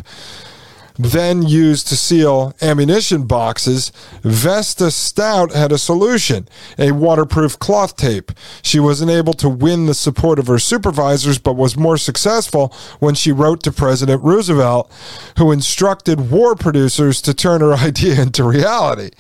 then 0.99 1.43
used 1.43 1.87
to 1.87 1.95
seal 1.95 2.53
ammunition 2.61 3.23
boxes, 3.23 3.93
Vesta 4.21 4.91
Stout 4.91 5.53
had 5.53 5.71
a 5.71 5.77
solution 5.77 6.45
a 6.77 6.91
waterproof 6.91 7.57
cloth 7.57 7.95
tape. 7.95 8.33
She 8.61 8.81
wasn't 8.81 9.09
able 9.09 9.33
to 9.35 9.47
win 9.47 9.85
the 9.85 9.93
support 9.93 10.39
of 10.39 10.47
her 10.47 10.59
supervisors, 10.59 11.37
but 11.39 11.53
was 11.53 11.77
more 11.77 11.97
successful 11.97 12.75
when 12.99 13.15
she 13.15 13.31
wrote 13.31 13.63
to 13.63 13.71
President 13.71 14.21
Roosevelt, 14.21 14.91
who 15.37 15.53
instructed 15.53 16.29
war 16.29 16.53
producers 16.53 17.21
to 17.21 17.33
turn 17.33 17.61
her 17.61 17.73
idea 17.75 18.21
into 18.21 18.43
reality. 18.43 19.11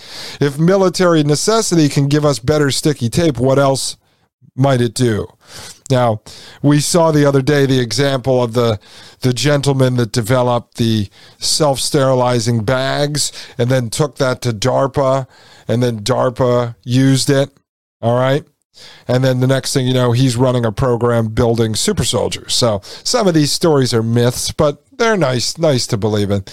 If 0.41 0.59
military 0.59 1.23
necessity 1.23 1.87
can 1.87 2.09
give 2.09 2.25
us 2.25 2.39
better 2.39 2.71
sticky 2.71 3.09
tape, 3.09 3.37
what 3.37 3.57
else 3.57 3.95
might 4.55 4.81
it 4.81 4.93
do? 4.93 5.27
Now, 5.89 6.21
we 6.61 6.79
saw 6.79 7.11
the 7.11 7.25
other 7.25 7.41
day 7.41 7.65
the 7.65 7.79
example 7.79 8.43
of 8.43 8.53
the 8.53 8.79
the 9.21 9.33
gentleman 9.33 9.95
that 9.95 10.11
developed 10.11 10.77
the 10.77 11.09
self-sterilizing 11.39 12.63
bags 12.63 13.31
and 13.57 13.69
then 13.69 13.89
took 13.89 14.17
that 14.17 14.41
to 14.43 14.51
DARPA 14.51 15.27
and 15.67 15.83
then 15.83 15.99
DARPA 15.99 16.75
used 16.83 17.29
it, 17.29 17.51
all 18.01 18.17
right? 18.17 18.45
And 19.07 19.23
then 19.23 19.39
the 19.39 19.47
next 19.47 19.73
thing 19.73 19.87
you 19.87 19.93
know, 19.93 20.11
he's 20.11 20.35
running 20.35 20.65
a 20.65 20.71
program 20.71 21.27
building 21.29 21.75
super 21.75 22.03
soldiers. 22.03 22.53
So 22.53 22.81
some 22.83 23.27
of 23.27 23.33
these 23.33 23.51
stories 23.51 23.93
are 23.93 24.03
myths, 24.03 24.51
but 24.51 24.83
they're 24.97 25.17
nice, 25.17 25.57
nice 25.57 25.87
to 25.87 25.97
believe 25.97 26.29
in. 26.29 26.43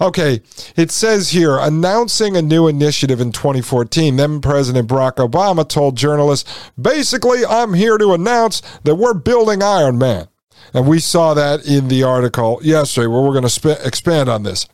Okay, 0.00 0.42
it 0.76 0.90
says 0.90 1.30
here 1.30 1.56
announcing 1.58 2.36
a 2.36 2.42
new 2.42 2.68
initiative 2.68 3.20
in 3.20 3.32
2014. 3.32 4.16
Then 4.16 4.40
President 4.40 4.88
Barack 4.88 5.16
Obama 5.16 5.66
told 5.66 5.96
journalists, 5.96 6.70
basically, 6.80 7.46
I'm 7.46 7.74
here 7.74 7.98
to 7.98 8.12
announce 8.12 8.60
that 8.84 8.96
we're 8.96 9.14
building 9.14 9.62
Iron 9.62 9.98
Man. 9.98 10.28
And 10.74 10.88
we 10.88 11.00
saw 11.00 11.34
that 11.34 11.66
in 11.66 11.88
the 11.88 12.02
article 12.02 12.58
yesterday 12.62 13.06
where 13.06 13.22
we're 13.22 13.32
going 13.32 13.42
to 13.42 13.50
sp- 13.50 13.80
expand 13.84 14.28
on 14.28 14.42
this. 14.42 14.68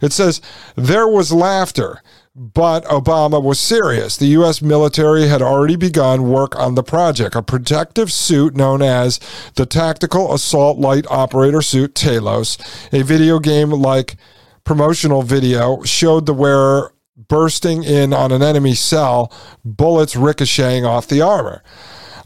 It 0.00 0.12
says, 0.12 0.40
there 0.74 1.06
was 1.06 1.32
laughter 1.32 2.02
but 2.34 2.84
Obama 2.86 3.40
was 3.42 3.60
serious. 3.60 4.16
The 4.16 4.26
U.S. 4.26 4.60
military 4.60 5.28
had 5.28 5.40
already 5.40 5.76
begun 5.76 6.28
work 6.28 6.56
on 6.58 6.74
the 6.74 6.82
project, 6.82 7.36
a 7.36 7.42
protective 7.42 8.10
suit 8.10 8.56
known 8.56 8.82
as 8.82 9.20
the 9.54 9.66
Tactical 9.66 10.34
Assault 10.34 10.78
Light 10.78 11.06
Operator 11.08 11.62
Suit 11.62 11.94
Talos. 11.94 12.58
A 12.92 13.04
video 13.04 13.38
game 13.38 13.70
like 13.70 14.16
promotional 14.64 15.22
video 15.22 15.82
showed 15.82 16.26
the 16.26 16.34
wearer 16.34 16.92
bursting 17.28 17.84
in 17.84 18.12
on 18.12 18.32
an 18.32 18.42
enemy 18.42 18.74
cell, 18.74 19.32
bullets 19.64 20.16
ricocheting 20.16 20.84
off 20.84 21.06
the 21.06 21.20
armor. 21.20 21.62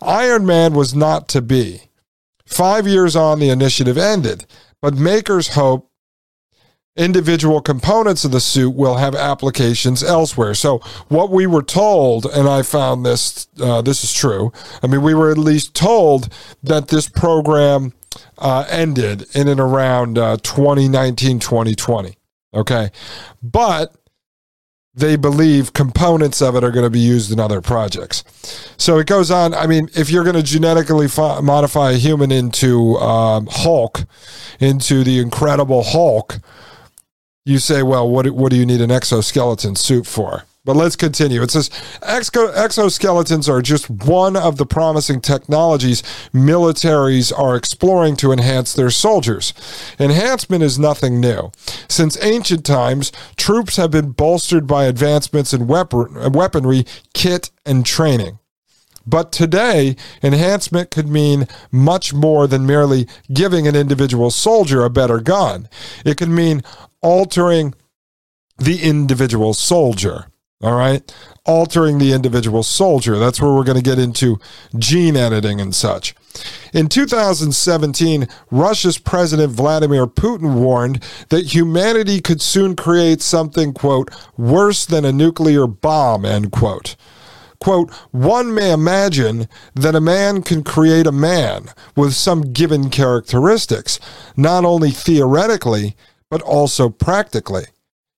Iron 0.01 0.47
Man 0.47 0.73
was 0.73 0.95
not 0.95 1.29
to 1.29 1.43
be. 1.43 1.83
Five 2.47 2.87
years 2.87 3.15
on, 3.15 3.41
the 3.41 3.51
initiative 3.51 3.99
ended, 3.99 4.47
but 4.81 4.95
makers 4.95 5.49
hope 5.49 5.88
individual 6.99 7.61
components 7.61 8.25
of 8.25 8.33
the 8.33 8.41
suit 8.41 8.75
will 8.75 8.97
have 8.97 9.15
applications 9.15 10.03
elsewhere. 10.03 10.55
So 10.55 10.79
what 11.09 11.31
we 11.31 11.47
were 11.47 11.63
told, 11.63 12.27
and 12.27 12.49
I 12.49 12.63
found 12.63 13.07
this 13.07 13.47
uh, 13.61 13.81
this 13.81 14.05
is 14.05 14.13
true. 14.13 14.53
I 14.83 14.89
mean, 14.89 15.03
we 15.03 15.15
were 15.15 15.31
at 15.31 15.39
least 15.39 15.75
told 15.75 16.33
that 16.63 16.89
this 16.89 17.09
program 17.09 17.95
uh, 18.37 18.67
ended 18.69 19.27
in 19.35 19.49
and 19.49 19.61
around 19.61 20.19
uh, 20.19 20.37
2019, 20.39 21.39
2020. 21.39 22.17
Okay, 22.55 22.91
but 23.43 23.95
they 24.95 25.17
believe 25.17 25.73
components 25.73 26.43
of 26.43 26.57
it 26.57 26.65
are 26.65 26.73
going 26.73 26.85
to 26.85 26.91
be 26.91 26.99
used 26.99 27.31
in 27.31 27.39
other 27.39 27.61
projects. 27.61 28.25
So 28.77 28.99
it 28.99 29.07
goes 29.07 29.31
on. 29.31 29.55
I 29.55 29.67
mean, 29.67 29.89
if 29.95 30.11
you're 30.11 30.25
going 30.25 30.35
to 30.35 30.43
genetically 30.43 31.07
fo- 31.07 31.41
modify 31.41 31.93
a 31.93 31.95
human 31.95 32.33
into 32.33 32.97
um, 32.97 33.47
Hulk, 33.51 34.05
into 34.59 35.05
the 35.05 35.21
Incredible 35.21 35.85
Hulk, 35.85 36.41
you 37.45 37.59
say, 37.59 37.83
well, 37.83 38.09
what, 38.09 38.29
what 38.31 38.51
do 38.51 38.57
you 38.57 38.67
need 38.67 38.81
an 38.81 38.91
exoskeleton 38.91 39.77
suit 39.77 40.07
for? 40.07 40.45
But 40.65 40.77
let's 40.77 40.97
continue. 40.97 41.41
It 41.41 41.51
says 41.51 41.71
Exo- 42.03 42.55
exoskeletons 42.55 43.49
are 43.49 43.63
just 43.63 43.89
one 43.89 44.37
of 44.37 44.59
the 44.59 44.67
promising 44.67 45.23
technologies 45.23 46.03
militaries 46.35 47.33
are 47.35 47.57
exploring 47.57 48.17
to 48.17 48.33
enhance 48.33 48.75
their 48.75 48.91
soldiers. 48.91 49.55
Enhancement 49.99 50.63
is 50.63 50.79
nothing 50.79 51.21
new. 51.21 51.53
Since 51.89 52.23
ancient 52.23 52.67
times, 52.67 53.13
troops 53.39 53.77
have 53.77 53.91
been 53.91 54.11
bolstered 54.11 54.67
by 54.67 54.85
advancements 54.85 55.55
in 55.55 55.69
weapon- 55.69 56.33
weaponry, 56.33 56.85
kit, 57.15 57.51
and 57.65 57.87
training. 57.87 58.39
But 59.07 59.33
today, 59.33 59.97
enhancement 60.23 60.91
could 60.91 61.09
mean 61.09 61.49
much 61.73 62.13
more 62.13 62.47
than 62.47 62.67
merely 62.67 63.09
giving 63.33 63.67
an 63.67 63.75
individual 63.75 64.31
soldier 64.31 64.85
a 64.85 64.91
better 64.91 65.19
gun. 65.19 65.67
It 66.05 66.19
could 66.19 66.29
mean 66.29 66.63
altering 67.03 67.75
the 68.59 68.83
individual 68.83 69.55
soldier. 69.55 70.27
All 70.61 70.77
right. 70.77 71.15
Altering 71.45 71.99
the 71.99 72.13
individual 72.13 72.65
soldier. 72.65 73.17
That's 73.17 73.41
where 73.41 73.53
we're 73.53 73.65
going 73.65 73.79
to 73.79 73.91
get 73.91 73.99
into 73.99 74.41
gene 74.77 75.17
editing 75.17 75.61
and 75.61 75.73
such. 75.73 76.15
In 76.75 76.89
2017, 76.89 78.29
Russia's 78.51 78.99
President 78.99 79.53
Vladimir 79.53 80.07
Putin 80.07 80.55
warned 80.55 81.03
that 81.29 81.55
humanity 81.55 82.21
could 82.21 82.43
soon 82.43 82.75
create 82.75 83.23
something, 83.23 83.73
quote, 83.73 84.11
worse 84.37 84.85
than 84.85 85.05
a 85.05 85.13
nuclear 85.13 85.67
bomb, 85.69 86.25
end 86.25 86.51
quote. 86.51 86.97
Quote, 87.61 87.93
one 88.11 88.55
may 88.55 88.73
imagine 88.73 89.49
that 89.75 89.97
a 89.97 90.01
man 90.01 90.43
can 90.43 90.63
create 90.63 91.07
a 91.07 91.13
man 91.13 91.71
with 91.97 92.15
some 92.15 92.53
given 92.53 92.89
characteristics, 92.91 93.99
not 94.37 94.65
only 94.65 94.91
theoretically, 94.91 95.97
but 96.31 96.43
also 96.43 96.89
practically. 96.89 97.65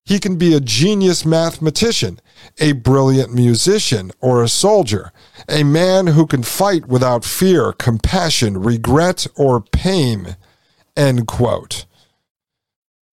He 0.04 0.18
can 0.18 0.36
be 0.36 0.54
a 0.54 0.60
genius 0.60 1.24
mathematician, 1.24 2.20
a 2.58 2.72
brilliant 2.72 3.32
musician, 3.32 4.10
or 4.20 4.42
a 4.42 4.48
soldier, 4.48 5.12
a 5.48 5.62
man 5.62 6.08
who 6.08 6.26
can 6.26 6.42
fight 6.42 6.86
without 6.86 7.24
fear, 7.24 7.72
compassion, 7.72 8.60
regret, 8.60 9.26
or 9.36 9.60
pain. 9.60 10.36
End 10.96 11.28
quote. 11.28 11.84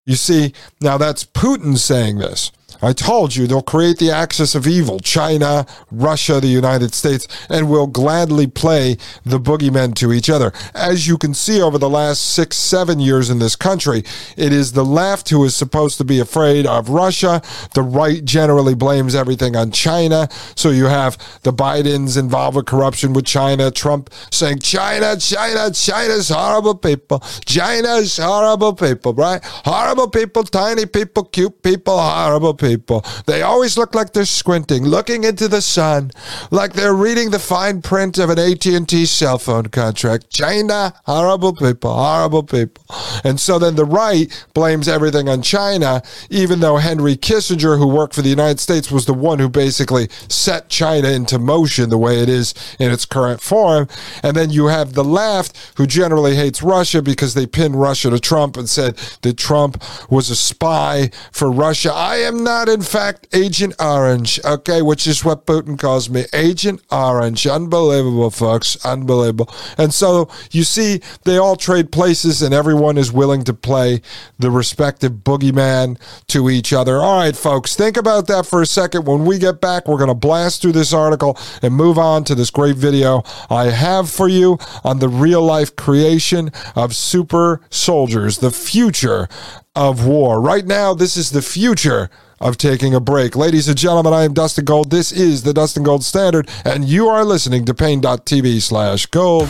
You 0.06 0.16
see, 0.16 0.54
now 0.82 0.98
that's 0.98 1.24
Putin 1.26 1.78
saying 1.78 2.18
this. 2.18 2.52
I 2.82 2.94
told 2.94 3.36
you 3.36 3.48
they'll 3.48 3.62
create 3.62 3.98
the 3.98 4.12
axis 4.12 4.54
of 4.54 4.68
evil 4.68 5.00
China, 5.00 5.66
Russia, 5.92 6.40
the 6.40 6.48
United 6.48 6.94
States, 6.94 7.28
and 7.50 7.70
will 7.70 7.88
gladly 7.88 8.46
play 8.46 8.98
the 9.26 9.40
boogeymen 9.40 9.96
to 9.96 10.14
each 10.14 10.30
other. 10.30 10.54
As 10.76 11.08
you 11.08 11.18
can 11.18 11.34
see 11.34 11.62
over 11.62 11.78
the 11.78 11.90
last 11.90 12.34
six, 12.34 12.56
seven 12.58 13.00
years 13.00 13.30
in 13.30 13.40
this 13.40 13.56
country, 13.56 14.04
it 14.36 14.54
is 14.54 14.74
the 14.74 14.86
left 14.86 15.30
who 15.30 15.44
is 15.44 15.56
supposed 15.56 15.98
to 15.98 16.04
be 16.04 16.20
afraid 16.20 16.68
of 16.68 16.90
Russia. 16.90 17.42
The 17.74 17.82
right 17.82 18.24
generally 18.24 18.76
blames 18.76 19.16
everything 19.16 19.56
on 19.56 19.72
China. 19.72 20.28
So 20.56 20.70
you 20.70 20.86
have 20.86 21.18
the 21.44 21.54
Bidens 21.54 22.18
involved 22.18 22.58
with 22.58 22.68
corruption 22.68 23.14
with 23.14 23.26
China, 23.26 23.72
Trump 23.72 24.12
saying, 24.32 24.60
China, 24.60 25.18
China, 25.18 25.72
China's 25.72 26.30
horrible 26.30 26.76
people. 26.76 27.20
China's 27.46 28.18
horrible 28.18 28.74
people, 28.76 29.14
right? 29.14 29.44
Horrible 29.44 30.10
people, 30.10 30.44
tiny 30.44 30.86
people, 30.86 31.24
cute 31.26 31.64
people, 31.64 32.00
horrible 32.00 32.54
people 32.54 32.67
people. 32.68 33.06
They 33.26 33.42
always 33.42 33.78
look 33.78 33.96
like 33.96 34.14
they're 34.14 34.26
squinting, 34.26 34.84
looking 34.86 35.24
into 35.24 35.48
the 35.48 35.62
sun, 35.62 36.12
like 36.52 36.74
they're 36.74 36.94
reading 36.94 37.32
the 37.32 37.40
fine 37.40 37.82
print 37.82 38.18
of 38.18 38.30
an 38.30 38.40
AT&T 38.40 39.06
cell 39.06 39.38
phone 39.38 39.68
contract. 39.68 40.30
China, 40.30 40.94
horrible 41.06 41.54
people, 41.56 41.94
horrible 41.94 42.44
people. 42.44 42.84
And 43.24 43.40
so 43.40 43.58
then 43.60 43.76
the 43.76 43.86
right 43.86 44.28
blames 44.54 44.88
everything 44.88 45.30
on 45.30 45.42
China, 45.42 46.02
even 46.30 46.60
though 46.60 46.78
Henry 46.78 47.16
Kissinger, 47.16 47.78
who 47.78 47.88
worked 47.88 48.16
for 48.16 48.22
the 48.22 48.30
United 48.30 48.60
States, 48.60 48.92
was 48.92 49.06
the 49.06 49.14
one 49.14 49.40
who 49.40 49.50
basically 49.50 50.10
set 50.28 50.70
China 50.70 51.10
into 51.10 51.40
motion 51.40 51.90
the 51.90 51.98
way 51.98 52.20
it 52.20 52.30
is 52.30 52.54
in 52.80 52.92
its 52.92 53.06
current 53.06 53.42
form. 53.42 53.88
And 54.24 54.36
then 54.36 54.50
you 54.50 54.68
have 54.68 54.94
the 54.94 55.04
left, 55.04 55.58
who 55.78 55.88
generally 55.88 56.36
hates 56.36 56.62
Russia 56.62 57.02
because 57.02 57.34
they 57.34 57.48
pinned 57.48 57.80
Russia 57.80 58.10
to 58.10 58.20
Trump 58.20 58.58
and 58.58 58.68
said 58.68 58.98
that 59.22 59.38
Trump 59.38 59.82
was 60.10 60.30
a 60.30 60.36
spy 60.36 61.12
for 61.32 61.50
Russia. 61.52 61.92
I 61.94 62.18
am 62.18 62.44
not 62.44 62.57
not, 62.58 62.70
in 62.70 62.82
fact, 62.82 63.28
Agent 63.36 63.76
Orange, 63.80 64.40
okay, 64.44 64.82
which 64.82 65.06
is 65.06 65.24
what 65.24 65.46
Putin 65.46 65.78
calls 65.78 66.10
me. 66.10 66.26
Agent 66.34 66.82
Orange. 66.92 67.46
Unbelievable, 67.46 68.32
folks. 68.32 68.84
Unbelievable. 68.84 69.54
And 69.78 69.94
so 69.94 70.28
you 70.50 70.64
see, 70.64 71.02
they 71.24 71.38
all 71.38 71.56
trade 71.56 71.92
places 71.92 72.42
and 72.42 72.56
everyone 72.56 72.98
is 72.98 73.12
willing 73.12 73.44
to 73.44 73.54
play 73.54 74.02
the 74.40 74.50
respective 74.50 75.12
boogeyman 75.18 76.00
to 76.30 76.50
each 76.50 76.74
other. 76.74 76.98
All 76.98 77.20
right, 77.20 77.36
folks, 77.36 77.76
think 77.76 77.96
about 77.96 78.26
that 78.26 78.48
for 78.48 78.64
a 78.64 78.66
second. 78.66 79.06
When 79.06 79.26
we 79.26 79.38
get 79.38 79.62
back, 79.62 79.88
we're 79.88 79.98
going 79.98 80.08
to 80.08 80.16
blast 80.16 80.64
through 80.64 80.72
this 80.72 80.94
article 80.94 81.38
and 81.62 81.76
move 81.76 82.00
on 82.00 82.24
to 82.24 82.34
this 82.34 82.50
great 82.50 82.76
video 82.76 83.22
I 83.52 83.66
have 83.66 84.10
for 84.10 84.28
you 84.28 84.58
on 84.84 84.98
the 84.98 85.10
real 85.10 85.44
life 85.44 85.76
creation 85.76 86.50
of 86.76 86.96
super 86.96 87.62
soldiers, 87.70 88.40
the 88.40 88.50
future 88.50 89.28
of 89.76 90.08
war. 90.08 90.42
Right 90.42 90.66
now, 90.66 90.96
this 90.96 91.16
is 91.16 91.30
the 91.30 91.44
future 91.44 92.10
of 92.40 92.58
taking 92.58 92.94
a 92.94 93.00
break. 93.00 93.36
Ladies 93.36 93.68
and 93.68 93.78
gentlemen, 93.78 94.14
I 94.14 94.24
am 94.24 94.34
Dustin 94.34 94.66
Gold. 94.66 94.92
This 94.92 95.12
is 95.12 95.44
the 95.44 95.54
Dustin 95.54 95.84
Gold 95.84 96.04
Standard, 96.04 96.50
and 96.66 96.86
you 96.86 97.08
are 97.08 97.26
listening 97.26 97.66
to 97.66 97.74
Paine.tv 97.74 98.62
slash 98.62 99.06
gold. 99.08 99.50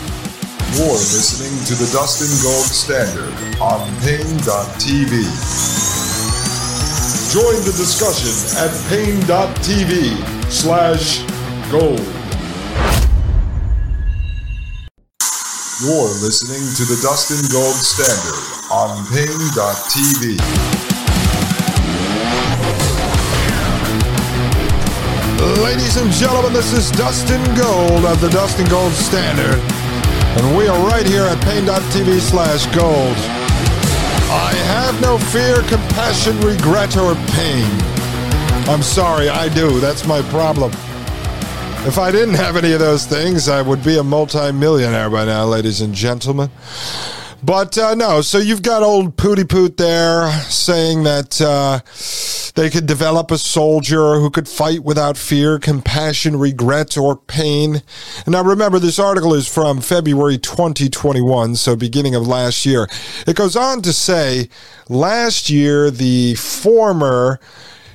You're 0.76 0.92
listening 0.92 1.64
to 1.66 1.74
the 1.74 1.90
Dustin 1.92 2.28
Gold 2.42 2.66
Standard 2.66 3.32
on 3.60 3.80
Paine.tv. 4.00 5.24
Join 7.32 7.60
the 7.64 7.74
discussion 7.76 8.32
at 8.56 8.70
Paine.tv 8.88 10.50
slash 10.50 11.20
gold. 11.70 12.00
You're 15.80 16.10
listening 16.24 16.64
to 16.74 16.84
the 16.84 16.98
Dustin 17.02 17.38
Gold 17.52 17.76
Standard 17.76 18.72
on 18.72 19.06
Paine.tv. 19.12 20.87
Ladies 25.68 25.98
and 25.98 26.10
gentlemen, 26.12 26.54
this 26.54 26.72
is 26.72 26.90
Dustin 26.92 27.44
Gold 27.54 28.06
of 28.06 28.22
the 28.22 28.30
Dustin 28.30 28.66
Gold 28.70 28.90
Standard, 28.94 29.60
and 30.40 30.56
we 30.56 30.66
are 30.66 30.88
right 30.88 31.04
here 31.04 31.24
at 31.24 31.38
Paine.tv 31.44 32.20
slash 32.20 32.64
gold. 32.74 33.14
I 34.32 34.54
have 34.64 34.98
no 35.02 35.18
fear, 35.18 35.56
compassion, 35.68 36.40
regret, 36.40 36.96
or 36.96 37.14
pain. 37.36 37.68
I'm 38.66 38.82
sorry, 38.82 39.28
I 39.28 39.50
do. 39.50 39.78
That's 39.78 40.06
my 40.06 40.22
problem. 40.30 40.70
If 41.86 41.98
I 41.98 42.10
didn't 42.12 42.36
have 42.36 42.56
any 42.56 42.72
of 42.72 42.80
those 42.80 43.04
things, 43.04 43.50
I 43.50 43.60
would 43.60 43.84
be 43.84 43.98
a 43.98 44.02
multimillionaire 44.02 45.10
by 45.10 45.26
now, 45.26 45.44
ladies 45.44 45.82
and 45.82 45.92
gentlemen. 45.92 46.50
But 47.42 47.76
uh, 47.76 47.94
no, 47.94 48.22
so 48.22 48.38
you've 48.38 48.62
got 48.62 48.82
old 48.82 49.18
Pooty 49.18 49.44
Poot 49.44 49.76
there 49.76 50.32
saying 50.44 51.02
that 51.02 51.38
uh, 51.42 51.80
they 52.58 52.68
could 52.68 52.86
develop 52.86 53.30
a 53.30 53.38
soldier 53.38 54.16
who 54.16 54.30
could 54.30 54.48
fight 54.48 54.82
without 54.82 55.16
fear, 55.16 55.60
compassion, 55.60 56.36
regret, 56.36 56.98
or 56.98 57.14
pain. 57.14 57.82
And 58.26 58.32
now 58.32 58.42
remember, 58.42 58.80
this 58.80 58.98
article 58.98 59.32
is 59.32 59.46
from 59.46 59.80
February 59.80 60.38
2021, 60.38 61.54
so 61.54 61.76
beginning 61.76 62.16
of 62.16 62.26
last 62.26 62.66
year. 62.66 62.88
It 63.28 63.36
goes 63.36 63.54
on 63.54 63.80
to 63.82 63.92
say 63.92 64.48
last 64.88 65.48
year, 65.48 65.88
the 65.88 66.34
former 66.34 67.38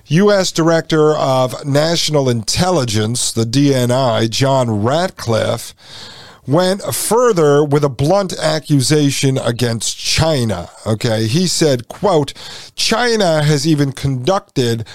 U.S. 0.05 0.53
Director 0.53 1.13
of 1.13 1.65
National 1.65 2.29
Intelligence, 2.29 3.33
the 3.33 3.43
DNI, 3.43 4.29
John 4.29 4.81
Ratcliffe, 4.81 5.73
went 6.47 6.83
further 6.93 7.63
with 7.63 7.83
a 7.83 7.89
blunt 7.89 8.33
accusation 8.37 9.37
against 9.37 9.97
China. 9.97 10.69
Okay. 10.85 11.27
He 11.27 11.47
said, 11.47 11.87
quote, 11.87 12.33
China 12.75 13.43
has 13.43 13.67
even 13.67 13.91
conducted 13.91 14.87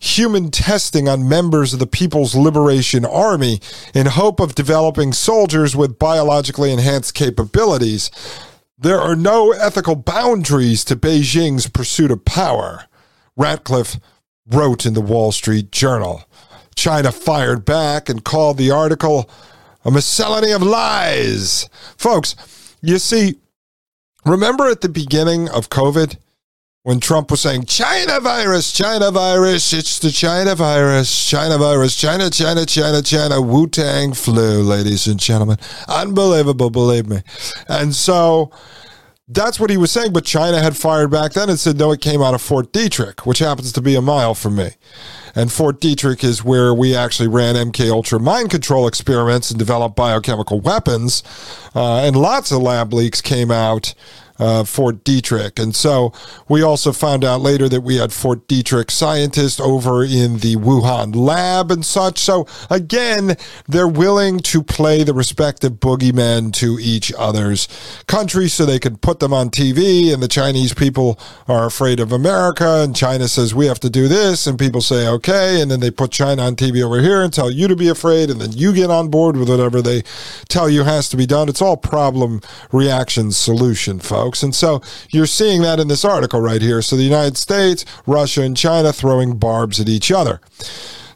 human 0.00 0.50
testing 0.50 1.08
on 1.08 1.28
members 1.28 1.72
of 1.72 1.78
the 1.78 1.86
People's 1.86 2.34
Liberation 2.34 3.04
Army 3.06 3.60
in 3.94 4.06
hope 4.06 4.38
of 4.38 4.54
developing 4.54 5.12
soldiers 5.14 5.74
with 5.74 5.98
biologically 5.98 6.72
enhanced 6.72 7.14
capabilities. 7.14 8.10
There 8.76 9.00
are 9.00 9.16
no 9.16 9.52
ethical 9.52 9.96
boundaries 9.96 10.84
to 10.86 10.96
Beijing's 10.96 11.68
pursuit 11.68 12.10
of 12.10 12.24
power, 12.24 12.84
Ratcliffe 13.36 13.98
wrote 14.46 14.84
in 14.84 14.92
the 14.92 15.00
Wall 15.00 15.32
Street 15.32 15.72
Journal. 15.72 16.24
China 16.74 17.10
fired 17.10 17.64
back 17.64 18.08
and 18.08 18.24
called 18.24 18.58
the 18.58 18.70
article 18.70 19.30
a 19.84 19.90
miscellany 19.90 20.52
of 20.52 20.62
lies. 20.62 21.68
Folks, 21.96 22.36
you 22.80 22.98
see, 22.98 23.36
remember 24.24 24.66
at 24.68 24.80
the 24.80 24.88
beginning 24.88 25.48
of 25.48 25.68
COVID 25.68 26.16
when 26.82 27.00
Trump 27.00 27.30
was 27.30 27.40
saying, 27.40 27.64
China 27.64 28.20
virus, 28.20 28.70
China 28.70 29.10
virus, 29.10 29.72
it's 29.72 29.98
the 29.98 30.10
China 30.10 30.54
virus, 30.54 31.28
China 31.28 31.56
virus, 31.56 31.96
China, 31.96 32.28
China, 32.28 32.66
China, 32.66 33.00
China, 33.00 33.40
Wu 33.40 33.66
Tang 33.66 34.12
flu, 34.12 34.62
ladies 34.62 35.06
and 35.06 35.18
gentlemen. 35.18 35.56
Unbelievable, 35.88 36.68
believe 36.68 37.06
me. 37.06 37.22
And 37.68 37.94
so 37.94 38.50
that's 39.28 39.58
what 39.58 39.70
he 39.70 39.78
was 39.78 39.90
saying, 39.90 40.12
but 40.12 40.26
China 40.26 40.60
had 40.60 40.76
fired 40.76 41.10
back 41.10 41.32
then 41.32 41.48
and 41.48 41.58
said, 41.58 41.78
no, 41.78 41.90
it 41.92 42.02
came 42.02 42.20
out 42.20 42.34
of 42.34 42.42
Fort 42.42 42.70
Detrick, 42.70 43.20
which 43.20 43.38
happens 43.38 43.72
to 43.72 43.80
be 43.80 43.94
a 43.94 44.02
mile 44.02 44.34
from 44.34 44.56
me. 44.56 44.72
And 45.34 45.52
Fort 45.52 45.80
Detrick 45.80 46.22
is 46.22 46.44
where 46.44 46.72
we 46.72 46.94
actually 46.94 47.28
ran 47.28 47.54
MK 47.54 47.90
Ultra 47.90 48.20
mind 48.20 48.50
control 48.50 48.86
experiments 48.86 49.50
and 49.50 49.58
developed 49.58 49.96
biochemical 49.96 50.60
weapons. 50.60 51.22
Uh, 51.74 51.98
and 51.98 52.16
lots 52.16 52.52
of 52.52 52.62
lab 52.62 52.92
leaks 52.92 53.20
came 53.20 53.50
out 53.50 53.94
uh, 54.38 54.64
Fort 54.64 55.04
Detrick. 55.04 55.62
And 55.62 55.74
so 55.74 56.12
we 56.48 56.62
also 56.62 56.92
found 56.92 57.24
out 57.24 57.40
later 57.40 57.68
that 57.68 57.82
we 57.82 57.96
had 57.96 58.12
Fort 58.12 58.46
Detrick 58.48 58.90
scientists 58.90 59.60
over 59.60 60.04
in 60.04 60.38
the 60.38 60.56
Wuhan 60.56 61.14
lab 61.14 61.70
and 61.70 61.84
such. 61.84 62.18
So 62.18 62.46
again, 62.70 63.36
they're 63.68 63.88
willing 63.88 64.40
to 64.40 64.62
play 64.62 65.04
the 65.04 65.14
respective 65.14 65.74
boogeymen 65.74 66.52
to 66.54 66.78
each 66.80 67.12
other's 67.16 67.68
country 68.06 68.48
so 68.48 68.64
they 68.64 68.78
can 68.78 68.96
put 68.96 69.20
them 69.20 69.32
on 69.32 69.50
TV. 69.50 70.12
And 70.12 70.22
the 70.22 70.28
Chinese 70.28 70.74
people 70.74 71.18
are 71.46 71.66
afraid 71.66 72.00
of 72.00 72.12
America. 72.12 72.82
And 72.82 72.96
China 72.96 73.28
says, 73.28 73.54
we 73.54 73.66
have 73.66 73.80
to 73.80 73.90
do 73.90 74.08
this. 74.08 74.46
And 74.46 74.58
people 74.58 74.80
say, 74.80 75.06
okay. 75.08 75.60
And 75.60 75.70
then 75.70 75.80
they 75.80 75.90
put 75.90 76.10
China 76.10 76.42
on 76.42 76.56
TV 76.56 76.82
over 76.82 77.00
here 77.00 77.22
and 77.22 77.32
tell 77.32 77.50
you 77.50 77.68
to 77.68 77.76
be 77.76 77.88
afraid. 77.88 78.30
And 78.30 78.40
then 78.40 78.52
you 78.52 78.72
get 78.72 78.90
on 78.90 79.08
board 79.08 79.36
with 79.36 79.48
whatever 79.48 79.80
they 79.80 80.02
tell 80.48 80.68
you 80.68 80.82
has 80.82 81.08
to 81.10 81.16
be 81.16 81.26
done. 81.26 81.48
It's 81.48 81.62
all 81.62 81.76
problem 81.76 82.40
reaction 82.72 83.30
solution, 83.30 84.00
folks 84.00 84.23
folks. 84.24 84.42
And 84.42 84.54
so 84.54 84.80
you're 85.10 85.26
seeing 85.26 85.60
that 85.62 85.78
in 85.78 85.88
this 85.88 86.04
article 86.04 86.40
right 86.40 86.62
here. 86.62 86.80
So 86.80 86.96
the 86.96 87.02
United 87.02 87.36
States, 87.36 87.84
Russia, 88.06 88.40
and 88.40 88.56
China 88.56 88.90
throwing 88.90 89.36
barbs 89.36 89.80
at 89.80 89.88
each 89.88 90.10
other. 90.10 90.40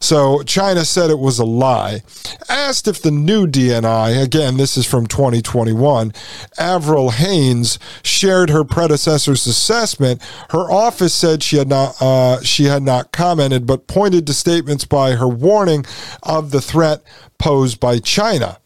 So 0.01 0.43
China 0.43 0.85
said 0.85 1.11
it 1.11 1.19
was 1.19 1.39
a 1.39 1.45
lie. 1.45 2.03
Asked 2.51 2.87
if 2.87 3.01
the 3.01 3.11
new 3.11 3.47
DNI, 3.47 4.23
again, 4.23 4.59
this 4.59 4.77
is 4.77 4.87
from 4.87 5.07
2021, 5.07 6.13
Avril 6.59 7.11
Haines 7.11 7.79
shared 8.03 8.51
her 8.51 8.63
predecessor's 8.63 9.47
assessment. 9.47 10.23
Her 10.51 10.71
office 10.71 11.15
said 11.15 11.43
she 11.43 11.57
had 11.57 11.69
not 11.69 12.01
uh, 12.01 12.43
she 12.43 12.65
had 12.67 12.83
not 12.83 13.11
commented, 13.11 13.67
but 13.67 13.89
pointed 13.89 14.27
to 14.27 14.35
statements 14.35 14.85
by 14.85 15.13
her 15.13 15.29
warning 15.29 15.85
of 16.23 16.51
the 16.51 16.61
threat 16.61 17.03
posed 17.39 17.81
by 17.81 17.99
China. 17.99 18.59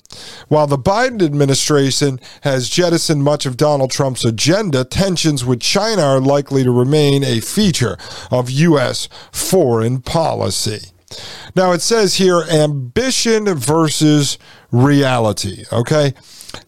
While 0.49 0.67
the 0.67 0.79
Biden 0.79 1.23
administration 1.23 2.21
has 2.43 2.69
jettisoned 2.69 3.25
much 3.25 3.47
of 3.47 3.57
Donald 3.57 3.91
Trump's 3.91 4.25
agenda, 4.25 4.85
tensions 4.85 5.45
with 5.45 5.61
China 5.61 6.03
are 6.03 6.21
likely 6.21 6.65
to 6.65 6.71
remain 6.71 7.25
a 7.25 7.41
feature 7.41 7.97
of 8.31 8.51
U.S. 8.51 9.09
foreign 9.33 10.01
policy. 10.01 10.93
Now, 11.55 11.73
it 11.73 11.83
says 11.83 12.15
here 12.15 12.43
ambition 12.51 13.45
versus 13.55 14.39
reality, 14.71 15.65
okay? 15.73 16.15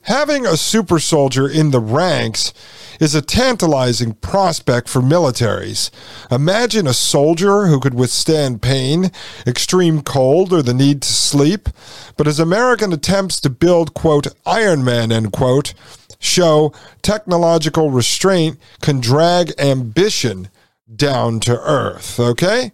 Having 0.02 0.46
a 0.46 0.57
super 0.57 0.98
soldier 0.98 1.48
in 1.48 1.70
the 1.70 1.80
ranks 1.80 2.52
is 3.00 3.14
a 3.14 3.22
tantalizing 3.22 4.14
prospect 4.14 4.88
for 4.88 5.00
militaries. 5.00 5.90
Imagine 6.30 6.87
a 6.87 6.94
soldier 6.94 7.66
who 7.66 7.80
could 7.80 7.94
withstand 7.94 8.62
pain, 8.62 9.11
extreme 9.46 10.02
cold, 10.02 10.52
or 10.52 10.62
the 10.62 10.74
need 10.74 11.02
to 11.02 11.12
sleep. 11.12 11.68
But 12.16 12.26
as 12.26 12.38
American 12.38 12.92
attempts 12.92 13.40
to 13.40 13.50
build, 13.50 13.94
quote, 13.94 14.28
Iron 14.46 14.85
Man, 14.85 15.12
end 15.12 15.33
quote, 15.33 15.74
show 16.18 16.72
technological 17.02 17.90
restraint 17.90 18.59
can 18.80 19.00
drag 19.00 19.52
ambition 19.59 20.48
down 20.94 21.40
to 21.40 21.59
earth, 21.61 22.18
okay? 22.20 22.72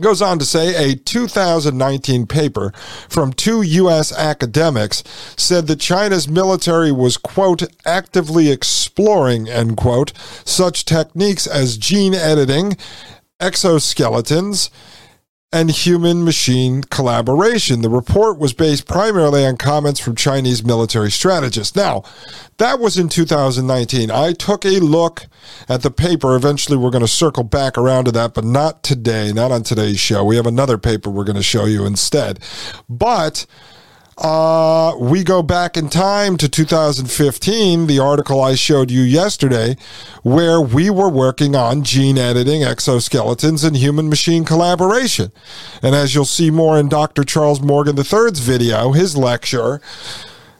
Goes 0.00 0.20
on 0.20 0.40
to 0.40 0.44
say 0.44 0.90
a 0.90 0.96
2019 0.96 2.26
paper 2.26 2.72
from 3.08 3.32
two 3.32 3.62
U.S. 3.62 4.12
academics 4.12 5.04
said 5.36 5.68
that 5.68 5.78
China's 5.78 6.26
military 6.26 6.90
was, 6.90 7.16
quote, 7.16 7.62
actively 7.86 8.50
exploring, 8.50 9.48
end 9.48 9.76
quote, 9.76 10.12
such 10.44 10.84
techniques 10.84 11.46
as 11.46 11.78
gene 11.78 12.12
editing, 12.12 12.76
exoskeletons, 13.40 14.68
and 15.54 15.70
human 15.70 16.24
machine 16.24 16.82
collaboration. 16.82 17.80
The 17.80 17.88
report 17.88 18.40
was 18.40 18.52
based 18.52 18.88
primarily 18.88 19.46
on 19.46 19.56
comments 19.56 20.00
from 20.00 20.16
Chinese 20.16 20.64
military 20.64 21.12
strategists. 21.12 21.76
Now, 21.76 22.02
that 22.58 22.80
was 22.80 22.98
in 22.98 23.08
2019. 23.08 24.10
I 24.10 24.32
took 24.32 24.64
a 24.64 24.80
look 24.80 25.26
at 25.68 25.82
the 25.82 25.92
paper. 25.92 26.34
Eventually, 26.34 26.76
we're 26.76 26.90
going 26.90 27.02
to 27.02 27.08
circle 27.08 27.44
back 27.44 27.78
around 27.78 28.06
to 28.06 28.12
that, 28.12 28.34
but 28.34 28.44
not 28.44 28.82
today, 28.82 29.32
not 29.32 29.52
on 29.52 29.62
today's 29.62 30.00
show. 30.00 30.24
We 30.24 30.34
have 30.34 30.46
another 30.46 30.76
paper 30.76 31.08
we're 31.08 31.22
going 31.22 31.36
to 31.36 31.42
show 31.42 31.66
you 31.66 31.86
instead. 31.86 32.40
But 32.88 33.46
uh, 34.18 34.94
we 34.98 35.24
go 35.24 35.42
back 35.42 35.76
in 35.76 35.88
time 35.88 36.36
to 36.36 36.48
2015, 36.48 37.86
the 37.86 37.98
article 37.98 38.40
I 38.40 38.54
showed 38.54 38.90
you 38.90 39.00
yesterday, 39.00 39.76
where 40.22 40.60
we 40.60 40.88
were 40.88 41.08
working 41.08 41.56
on 41.56 41.82
gene 41.82 42.16
editing, 42.16 42.62
exoskeletons, 42.62 43.66
and 43.66 43.76
human 43.76 44.08
machine 44.08 44.44
collaboration. 44.44 45.32
And 45.82 45.94
as 45.94 46.14
you'll 46.14 46.24
see 46.24 46.50
more 46.50 46.78
in 46.78 46.88
Dr. 46.88 47.24
Charles 47.24 47.60
Morgan 47.60 47.96
III's 47.98 48.38
video, 48.38 48.92
his 48.92 49.16
lecture, 49.16 49.80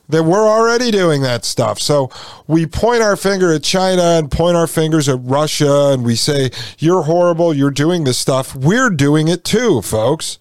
that 0.09 0.25
we're 0.25 0.47
already 0.47 0.91
doing 0.91 1.23
that 1.23 1.45
stuff. 1.45 1.81
So 1.81 2.11
we 2.47 2.67
point 2.67 3.03
our 3.03 3.17
finger 3.17 3.53
at 3.53 3.63
China 3.63 4.03
and 4.03 4.31
point 4.31 4.57
our 4.57 4.67
fingers 4.67 5.09
at 5.09 5.19
Russia 5.23 5.93
and 5.93 6.05
we 6.05 6.17
say, 6.17 6.51
you're 6.79 7.03
horrible, 7.03 7.55
you're 7.55 7.71
doing 7.71 8.05
this 8.05 8.19
stuff. 8.19 8.55
We're 8.55 8.91
doing 8.91 9.29
it 9.29 9.45
too, 9.45 9.81
folks. 9.81 10.39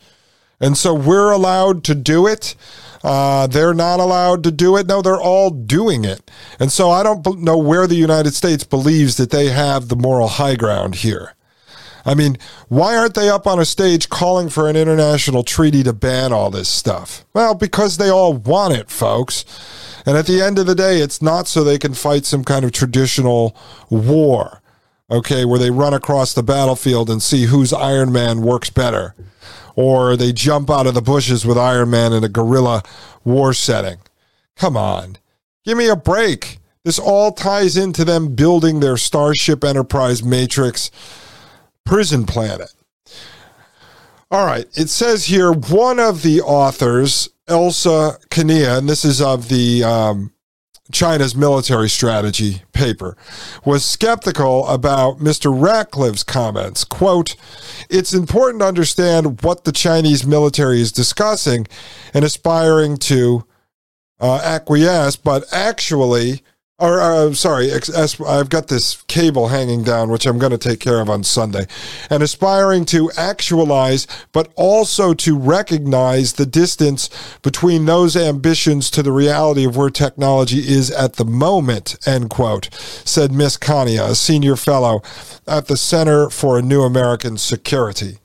And 0.59 0.77
so 0.77 0.93
we're 0.93 1.31
allowed 1.31 1.83
to 1.85 1.95
do 1.95 2.27
it. 2.27 2.55
Uh, 3.03 3.47
they're 3.47 3.73
not 3.73 3.99
allowed 3.99 4.43
to 4.43 4.51
do 4.51 4.77
it. 4.77 4.87
No, 4.87 5.01
they're 5.01 5.19
all 5.19 5.49
doing 5.49 6.05
it. 6.05 6.31
And 6.59 6.71
so 6.71 6.89
I 6.89 7.03
don't 7.03 7.41
know 7.41 7.57
where 7.57 7.85
the 7.85 7.95
United 7.95 8.33
States 8.33 8.63
believes 8.63 9.17
that 9.17 9.29
they 9.29 9.49
have 9.49 9.89
the 9.89 9.95
moral 9.95 10.27
high 10.27 10.55
ground 10.55 10.95
here. 10.95 11.35
I 12.05 12.15
mean, 12.15 12.37
why 12.67 12.97
aren't 12.97 13.15
they 13.15 13.29
up 13.29 13.47
on 13.47 13.59
a 13.59 13.65
stage 13.65 14.09
calling 14.09 14.49
for 14.49 14.69
an 14.69 14.75
international 14.75 15.43
treaty 15.43 15.83
to 15.83 15.93
ban 15.93 16.33
all 16.33 16.49
this 16.49 16.67
stuff? 16.67 17.25
Well, 17.33 17.55
because 17.55 17.97
they 17.97 18.09
all 18.09 18.33
want 18.33 18.73
it, 18.73 18.89
folks. 18.89 19.45
And 20.05 20.17
at 20.17 20.27
the 20.27 20.41
end 20.41 20.59
of 20.59 20.65
the 20.65 20.75
day, 20.75 20.99
it's 20.99 21.21
not 21.21 21.47
so 21.47 21.63
they 21.63 21.79
can 21.79 21.93
fight 21.93 22.25
some 22.25 22.43
kind 22.43 22.65
of 22.65 22.73
traditional 22.73 23.55
war, 23.89 24.61
okay, 25.13 25.45
where 25.45 25.59
they 25.59 25.71
run 25.71 25.93
across 25.93 26.33
the 26.33 26.43
battlefield 26.43 27.09
and 27.09 27.21
see 27.21 27.45
whose 27.45 27.71
Iron 27.71 28.11
Man 28.11 28.41
works 28.41 28.69
better 28.69 29.15
or 29.75 30.15
they 30.15 30.31
jump 30.31 30.69
out 30.69 30.87
of 30.87 30.93
the 30.93 31.01
bushes 31.01 31.45
with 31.45 31.57
Iron 31.57 31.89
Man 31.89 32.13
in 32.13 32.23
a 32.23 32.29
guerrilla 32.29 32.83
war 33.23 33.53
setting. 33.53 33.99
Come 34.55 34.77
on. 34.77 35.17
Give 35.65 35.77
me 35.77 35.87
a 35.87 35.95
break. 35.95 36.59
This 36.83 36.99
all 36.99 37.31
ties 37.31 37.77
into 37.77 38.03
them 38.03 38.35
building 38.35 38.79
their 38.79 38.97
Starship 38.97 39.63
Enterprise 39.63 40.23
Matrix 40.23 40.91
prison 41.85 42.25
planet. 42.25 42.73
All 44.29 44.45
right. 44.45 44.65
It 44.75 44.89
says 44.89 45.25
here 45.25 45.51
one 45.51 45.99
of 45.99 46.23
the 46.23 46.41
authors, 46.41 47.29
Elsa 47.47 48.17
Kania, 48.29 48.77
and 48.77 48.89
this 48.89 49.05
is 49.05 49.21
of 49.21 49.47
the 49.47 49.83
um, 49.83 50.32
China's 50.93 51.35
military 51.35 51.89
strategy 51.89 52.61
paper, 52.71 53.17
was 53.65 53.83
skeptical 53.83 54.67
about 54.67 55.17
Mr. 55.17 55.51
Ratcliffe's 55.53 56.23
comments. 56.23 56.83
Quote, 56.83 57.35
It's 57.89 58.13
important 58.13 58.61
to 58.61 58.67
understand 58.67 59.41
what 59.41 59.63
the 59.63 59.71
Chinese 59.71 60.25
military 60.25 60.79
is 60.79 60.91
discussing 60.91 61.67
and 62.13 62.23
aspiring 62.23 62.97
to 62.97 63.45
uh, 64.19 64.39
acquiesce, 64.43 65.15
but 65.15 65.43
actually, 65.51 66.43
or 66.83 66.99
uh, 66.99 67.31
sorry, 67.31 67.71
I've 67.71 68.49
got 68.49 68.67
this 68.67 69.01
cable 69.03 69.47
hanging 69.47 69.83
down, 69.83 70.09
which 70.09 70.25
I'm 70.25 70.37
going 70.37 70.51
to 70.51 70.57
take 70.57 70.81
care 70.81 70.99
of 70.99 71.09
on 71.09 71.23
Sunday, 71.23 71.65
and 72.09 72.21
aspiring 72.21 72.83
to 72.87 73.09
actualize, 73.15 74.05
but 74.33 74.51
also 74.57 75.13
to 75.13 75.37
recognize 75.37 76.33
the 76.33 76.45
distance 76.45 77.09
between 77.41 77.85
those 77.85 78.17
ambitions 78.17 78.91
to 78.91 79.01
the 79.01 79.13
reality 79.13 79.63
of 79.63 79.77
where 79.77 79.89
technology 79.89 80.59
is 80.59 80.91
at 80.91 81.13
the 81.13 81.23
moment, 81.23 81.95
end 82.05 82.29
quote, 82.29 82.67
said 83.05 83.31
Miss 83.31 83.57
Kania, 83.57 84.09
a 84.09 84.15
senior 84.15 84.57
fellow 84.57 85.01
at 85.47 85.67
the 85.67 85.77
Center 85.77 86.29
for 86.29 86.57
a 86.57 86.61
New 86.61 86.81
American 86.81 87.37
Security. 87.37 88.19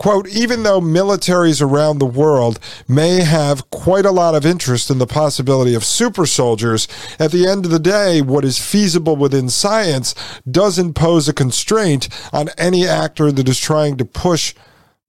Quote, 0.00 0.28
even 0.28 0.62
though 0.62 0.80
militaries 0.80 1.60
around 1.60 1.98
the 1.98 2.06
world 2.06 2.58
may 2.88 3.20
have 3.20 3.68
quite 3.68 4.06
a 4.06 4.10
lot 4.10 4.34
of 4.34 4.46
interest 4.46 4.88
in 4.88 4.96
the 4.96 5.06
possibility 5.06 5.74
of 5.74 5.84
super 5.84 6.24
soldiers, 6.24 6.88
at 7.18 7.32
the 7.32 7.46
end 7.46 7.66
of 7.66 7.70
the 7.70 7.78
day, 7.78 8.22
what 8.22 8.42
is 8.42 8.56
feasible 8.58 9.14
within 9.14 9.50
science 9.50 10.14
doesn't 10.50 10.94
pose 10.94 11.28
a 11.28 11.34
constraint 11.34 12.08
on 12.32 12.48
any 12.56 12.88
actor 12.88 13.30
that 13.30 13.46
is 13.46 13.60
trying 13.60 13.98
to 13.98 14.06
push 14.06 14.54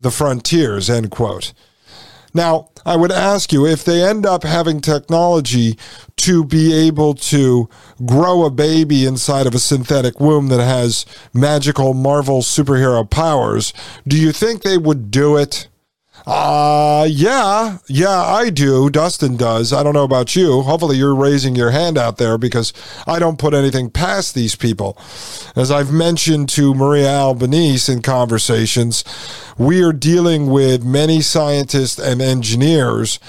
the 0.02 0.12
frontiers, 0.12 0.90
end 0.90 1.10
quote. 1.10 1.54
Now, 2.34 2.70
I 2.86 2.96
would 2.96 3.12
ask 3.12 3.52
you 3.52 3.66
if 3.66 3.84
they 3.84 4.04
end 4.04 4.26
up 4.26 4.44
having 4.44 4.82
technology 4.82 5.78
to 6.18 6.44
be 6.44 6.74
able 6.88 7.14
to 7.16 7.70
grow 8.06 8.44
a 8.44 8.50
baby 8.50 9.06
inside 9.06 9.48
of 9.48 9.56
a 9.56 9.60
synthetic 9.60 10.20
womb 10.20 10.48
that 10.48 10.64
has 10.64 11.06
magical 11.34 11.94
Marvel 11.94 12.42
superhero 12.42 13.10
powers, 13.10 13.74
do 14.08 14.20
you 14.20 14.32
think 14.32 14.62
they 14.62 14.78
would 14.78 15.12
do 15.12 15.38
it? 15.38 15.68
Uh, 16.26 17.08
yeah, 17.10 17.78
yeah, 17.88 18.22
I 18.22 18.50
do. 18.50 18.90
Dustin 18.90 19.38
does. 19.38 19.74
I 19.74 19.84
don't 19.84 19.94
know 19.94 20.04
about 20.04 20.36
you. 20.36 20.62
Hopefully, 20.62 20.98
you're 20.98 21.16
raising 21.16 21.56
your 21.56 21.72
hand 21.72 21.98
out 21.98 22.18
there 22.18 22.38
because 22.38 22.74
I 23.08 23.20
don't 23.20 23.40
put 23.40 23.54
anything 23.54 23.90
past 23.90 24.36
these 24.36 24.56
people. 24.56 24.98
As 25.56 25.72
I've 25.72 25.92
mentioned 25.92 26.50
to 26.50 26.74
Maria 26.74 27.10
Albanese 27.10 27.92
in 27.92 28.02
conversations, 28.02 29.04
we 29.58 29.82
are 29.84 29.94
dealing 29.94 30.48
with 30.48 30.84
many 30.84 31.22
scientists 31.22 31.98
and 31.98 32.22
engineers 32.22 33.20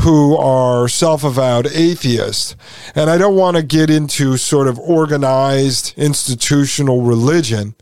who 0.00 0.36
are 0.36 0.88
self 0.88 1.24
avowed 1.24 1.66
atheists. 1.68 2.56
And 2.94 3.08
I 3.08 3.16
don't 3.16 3.36
want 3.36 3.56
to 3.56 3.62
get 3.62 3.90
into 3.90 4.36
sort 4.36 4.68
of 4.68 4.78
organized 4.78 5.94
institutional 5.96 7.02
religion 7.02 7.74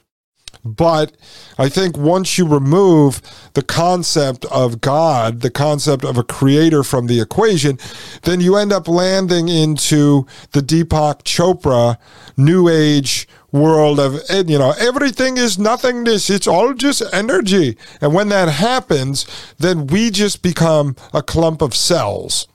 but 0.64 1.12
I 1.58 1.68
think 1.68 1.96
once 1.96 2.38
you 2.38 2.46
remove 2.46 3.20
the 3.54 3.62
concept 3.62 4.44
of 4.46 4.80
God, 4.80 5.40
the 5.40 5.50
concept 5.50 6.04
of 6.04 6.16
a 6.16 6.22
creator 6.22 6.84
from 6.84 7.06
the 7.06 7.20
equation, 7.20 7.78
then 8.22 8.40
you 8.40 8.56
end 8.56 8.72
up 8.72 8.86
landing 8.86 9.48
into 9.48 10.26
the 10.52 10.60
Deepak 10.60 11.24
Chopra 11.24 11.96
New 12.36 12.68
Age 12.68 13.26
world 13.50 14.00
of, 14.00 14.20
eh, 14.28 14.44
you 14.46 14.58
know, 14.58 14.72
everything 14.78 15.36
is 15.36 15.58
nothingness. 15.58 16.30
It's 16.30 16.46
all 16.46 16.74
just 16.74 17.02
energy. 17.12 17.76
And 18.00 18.14
when 18.14 18.28
that 18.28 18.48
happens, 18.48 19.26
then 19.58 19.86
we 19.86 20.10
just 20.10 20.42
become 20.42 20.96
a 21.12 21.22
clump 21.22 21.60
of 21.60 21.74
cells. 21.74 22.46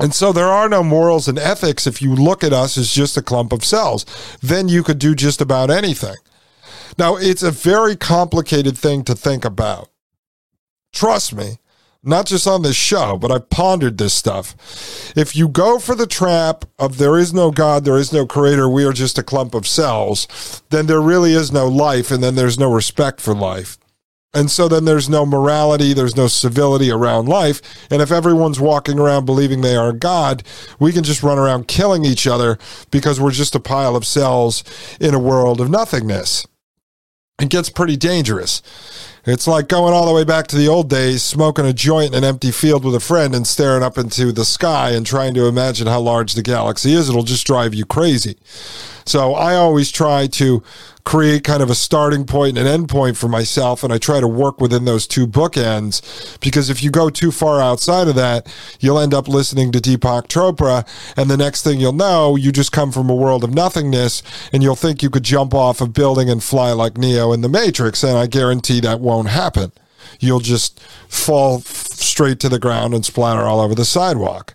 And 0.00 0.14
so 0.14 0.32
there 0.32 0.48
are 0.48 0.68
no 0.68 0.82
morals 0.82 1.28
and 1.28 1.38
ethics 1.38 1.86
if 1.86 2.02
you 2.02 2.14
look 2.14 2.42
at 2.42 2.52
us 2.52 2.76
as 2.76 2.92
just 2.92 3.16
a 3.16 3.22
clump 3.22 3.52
of 3.52 3.64
cells. 3.64 4.04
Then 4.42 4.68
you 4.68 4.82
could 4.82 4.98
do 4.98 5.14
just 5.14 5.40
about 5.40 5.70
anything. 5.70 6.16
Now, 6.96 7.16
it's 7.16 7.42
a 7.42 7.50
very 7.50 7.96
complicated 7.96 8.78
thing 8.78 9.04
to 9.04 9.14
think 9.14 9.44
about. 9.44 9.90
Trust 10.92 11.34
me, 11.34 11.58
not 12.04 12.26
just 12.26 12.46
on 12.46 12.62
this 12.62 12.76
show, 12.76 13.16
but 13.16 13.32
I've 13.32 13.50
pondered 13.50 13.98
this 13.98 14.14
stuff. 14.14 14.54
If 15.16 15.34
you 15.34 15.48
go 15.48 15.78
for 15.78 15.94
the 15.94 16.06
trap 16.06 16.64
of 16.78 16.98
there 16.98 17.18
is 17.18 17.32
no 17.32 17.50
God, 17.50 17.84
there 17.84 17.98
is 17.98 18.12
no 18.12 18.26
creator, 18.26 18.68
we 18.68 18.84
are 18.84 18.92
just 18.92 19.18
a 19.18 19.22
clump 19.22 19.54
of 19.54 19.66
cells, 19.66 20.62
then 20.70 20.86
there 20.86 21.00
really 21.00 21.32
is 21.32 21.50
no 21.50 21.66
life, 21.66 22.10
and 22.10 22.22
then 22.22 22.36
there's 22.36 22.58
no 22.58 22.70
respect 22.72 23.20
for 23.20 23.34
life. 23.34 23.76
And 24.32 24.50
so 24.50 24.68
then 24.68 24.84
there's 24.84 25.08
no 25.08 25.24
morality, 25.24 25.94
there's 25.94 26.16
no 26.16 26.26
civility 26.26 26.90
around 26.90 27.28
life. 27.28 27.62
And 27.90 28.02
if 28.02 28.10
everyone's 28.10 28.58
walking 28.58 28.98
around 28.98 29.26
believing 29.26 29.60
they 29.60 29.76
are 29.76 29.92
God, 29.92 30.42
we 30.80 30.92
can 30.92 31.04
just 31.04 31.22
run 31.22 31.38
around 31.38 31.68
killing 31.68 32.04
each 32.04 32.26
other 32.26 32.58
because 32.90 33.20
we're 33.20 33.30
just 33.30 33.54
a 33.54 33.60
pile 33.60 33.94
of 33.94 34.04
cells 34.04 34.64
in 35.00 35.14
a 35.14 35.20
world 35.20 35.60
of 35.60 35.70
nothingness 35.70 36.46
it 37.40 37.50
gets 37.50 37.68
pretty 37.68 37.96
dangerous. 37.96 38.62
It's 39.26 39.46
like 39.46 39.68
going 39.68 39.92
all 39.92 40.06
the 40.06 40.12
way 40.12 40.24
back 40.24 40.46
to 40.48 40.56
the 40.56 40.68
old 40.68 40.88
days, 40.88 41.22
smoking 41.22 41.64
a 41.64 41.72
joint 41.72 42.12
in 42.12 42.18
an 42.18 42.24
empty 42.24 42.52
field 42.52 42.84
with 42.84 42.94
a 42.94 43.00
friend 43.00 43.34
and 43.34 43.46
staring 43.46 43.82
up 43.82 43.98
into 43.98 44.30
the 44.32 44.44
sky 44.44 44.90
and 44.90 45.04
trying 45.04 45.34
to 45.34 45.46
imagine 45.46 45.86
how 45.86 46.00
large 46.00 46.34
the 46.34 46.42
galaxy 46.42 46.92
is. 46.92 47.08
It'll 47.08 47.22
just 47.22 47.46
drive 47.46 47.74
you 47.74 47.86
crazy. 47.86 48.36
So 49.06 49.34
I 49.34 49.56
always 49.56 49.90
try 49.90 50.26
to 50.28 50.62
create 51.04 51.44
kind 51.44 51.62
of 51.62 51.68
a 51.68 51.74
starting 51.74 52.24
point 52.24 52.56
and 52.56 52.66
an 52.66 52.72
end 52.74 52.88
point 52.88 53.16
for 53.16 53.28
myself, 53.28 53.84
and 53.84 53.92
I 53.92 53.98
try 53.98 54.20
to 54.20 54.28
work 54.28 54.60
within 54.60 54.86
those 54.86 55.06
two 55.06 55.26
bookends. 55.26 56.40
Because 56.40 56.70
if 56.70 56.82
you 56.82 56.90
go 56.90 57.10
too 57.10 57.30
far 57.30 57.60
outside 57.60 58.08
of 58.08 58.14
that, 58.14 58.52
you'll 58.80 58.98
end 58.98 59.12
up 59.12 59.28
listening 59.28 59.70
to 59.72 59.80
Deepak 59.80 60.28
Chopra, 60.28 60.86
and 61.16 61.30
the 61.30 61.36
next 61.36 61.62
thing 61.62 61.78
you'll 61.78 61.92
know, 61.92 62.36
you 62.36 62.50
just 62.50 62.72
come 62.72 62.90
from 62.90 63.10
a 63.10 63.14
world 63.14 63.44
of 63.44 63.52
nothingness, 63.52 64.22
and 64.52 64.62
you'll 64.62 64.76
think 64.76 65.02
you 65.02 65.10
could 65.10 65.24
jump 65.24 65.52
off 65.52 65.80
a 65.80 65.86
building 65.86 66.30
and 66.30 66.42
fly 66.42 66.72
like 66.72 66.96
Neo 66.96 67.32
in 67.32 67.42
the 67.42 67.48
Matrix, 67.48 68.02
and 68.02 68.16
I 68.16 68.26
guarantee 68.26 68.80
that 68.80 69.00
won't 69.00 69.28
happen. 69.28 69.72
You'll 70.20 70.40
just 70.40 70.80
fall 71.08 71.60
straight 71.60 72.40
to 72.40 72.48
the 72.48 72.58
ground 72.58 72.94
and 72.94 73.04
splatter 73.04 73.42
all 73.42 73.60
over 73.60 73.74
the 73.74 73.84
sidewalk. 73.84 74.54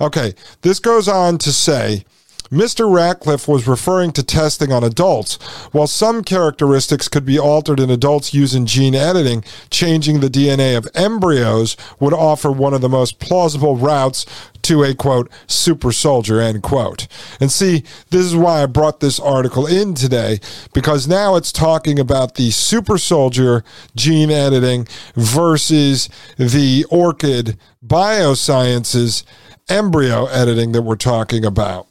Okay, 0.00 0.34
this 0.62 0.78
goes 0.78 1.08
on 1.08 1.38
to 1.38 1.52
say 1.52 2.04
Mr. 2.50 2.92
Ratcliffe 2.92 3.46
was 3.46 3.68
referring 3.68 4.10
to 4.10 4.24
testing 4.24 4.72
on 4.72 4.82
adults. 4.82 5.36
While 5.70 5.86
some 5.86 6.24
characteristics 6.24 7.06
could 7.06 7.24
be 7.24 7.38
altered 7.38 7.78
in 7.78 7.90
adults 7.90 8.34
using 8.34 8.66
gene 8.66 8.96
editing, 8.96 9.44
changing 9.70 10.18
the 10.18 10.28
DNA 10.28 10.76
of 10.76 10.88
embryos 10.94 11.76
would 12.00 12.12
offer 12.12 12.50
one 12.50 12.74
of 12.74 12.80
the 12.80 12.88
most 12.88 13.20
plausible 13.20 13.76
routes 13.76 14.26
to 14.62 14.82
a 14.82 14.94
quote 14.94 15.30
super 15.46 15.92
soldier 15.92 16.40
end 16.40 16.62
quote 16.62 17.06
and 17.40 17.50
see 17.50 17.82
this 18.10 18.26
is 18.26 18.36
why 18.36 18.62
i 18.62 18.66
brought 18.66 19.00
this 19.00 19.18
article 19.18 19.66
in 19.66 19.94
today 19.94 20.38
because 20.74 21.08
now 21.08 21.34
it's 21.34 21.50
talking 21.50 21.98
about 21.98 22.34
the 22.34 22.50
super 22.50 22.98
soldier 22.98 23.64
gene 23.96 24.30
editing 24.30 24.86
versus 25.14 26.10
the 26.36 26.84
orchid 26.90 27.56
biosciences 27.84 29.24
embryo 29.70 30.26
editing 30.26 30.72
that 30.72 30.82
we're 30.82 30.94
talking 30.94 31.44
about 31.44 31.86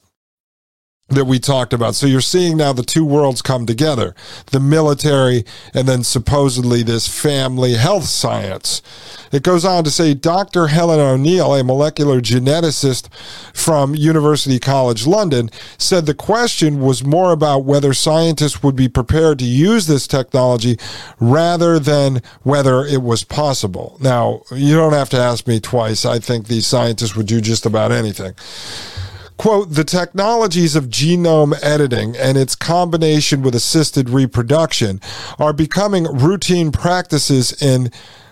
that 1.10 1.26
we 1.26 1.40
talked 1.40 1.74
about. 1.74 1.96
So 1.96 2.06
you're 2.08 2.22
seeing 2.22 2.58
now 2.58 2.74
the 2.74 2.84
two 2.84 3.06
worlds 3.06 3.42
come 3.42 3.66
together 3.66 4.16
the 4.48 4.60
military 4.60 5.44
and 5.74 5.88
then 5.88 6.04
supposedly 6.04 6.84
this 6.84 7.08
family 7.08 7.74
health 7.74 8.06
science. 8.06 8.82
It 9.32 9.44
goes 9.44 9.64
on 9.64 9.84
to 9.84 9.92
say 9.92 10.14
Dr. 10.14 10.68
Helen 10.68 11.00
O'Neill, 11.00 11.54
a 11.54 11.64
molecular 11.64 12.20
geneticist 12.20 13.14
from 13.54 13.96
University 13.96 14.60
College 14.60 15.06
London, 15.06 15.50
said 15.78 16.06
the 16.06 16.14
question 16.14 16.80
was 16.80 17.04
more 17.04 17.32
about 17.32 17.66
whether 17.66 17.94
scientists 17.94 18.64
would 18.64 18.76
be 18.76 18.90
prepared 18.90 19.40
to 19.40 19.46
use 19.46 19.88
this 19.88 20.08
technology 20.08 20.78
rather 21.20 21.78
than 21.80 22.22
whether 22.44 22.86
it 22.86 23.04
was 23.04 23.24
possible. 23.24 23.98
Now, 24.02 24.42
you 24.52 24.76
don't 24.76 24.94
have 24.94 25.10
to 25.10 25.18
ask 25.18 25.48
me 25.48 25.60
twice. 25.60 26.06
I 26.06 26.20
think 26.20 26.48
these 26.48 26.66
scientists 26.66 27.16
would 27.16 27.28
do 27.28 27.42
just 27.42 27.66
about 27.66 27.92
anything 27.92 28.34
quote, 29.40 29.74
the 29.74 29.86
technologies 29.86 30.76
of 30.76 30.90
genome 30.90 31.58
editing 31.64 32.16
and 32.18 32.38
its 32.38 32.56
combination 32.56 33.42
with 33.42 33.56
assisted 33.56 34.10
reproduction 34.10 35.00
are 35.40 35.54
becoming 35.54 36.04
routine 36.04 36.74
practices 36.74 37.60
in 37.62 37.90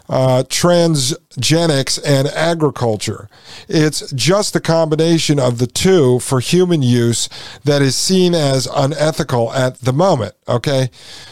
uh, 0.10 0.44
transgenics 0.50 1.98
and 2.06 2.28
agriculture. 2.28 3.30
It's 3.70 4.12
just 4.12 4.52
the 4.52 4.60
combination 4.60 5.40
of 5.40 5.60
the 5.60 5.68
two 5.68 6.20
for 6.20 6.42
human 6.42 6.82
use 6.82 7.30
that 7.64 7.82
is 7.82 7.96
seen 7.96 8.36
as 8.36 8.68
unethical 8.68 9.54
at 9.54 9.80
the 9.80 9.94
moment. 9.94 10.36
Okay. 10.48 10.90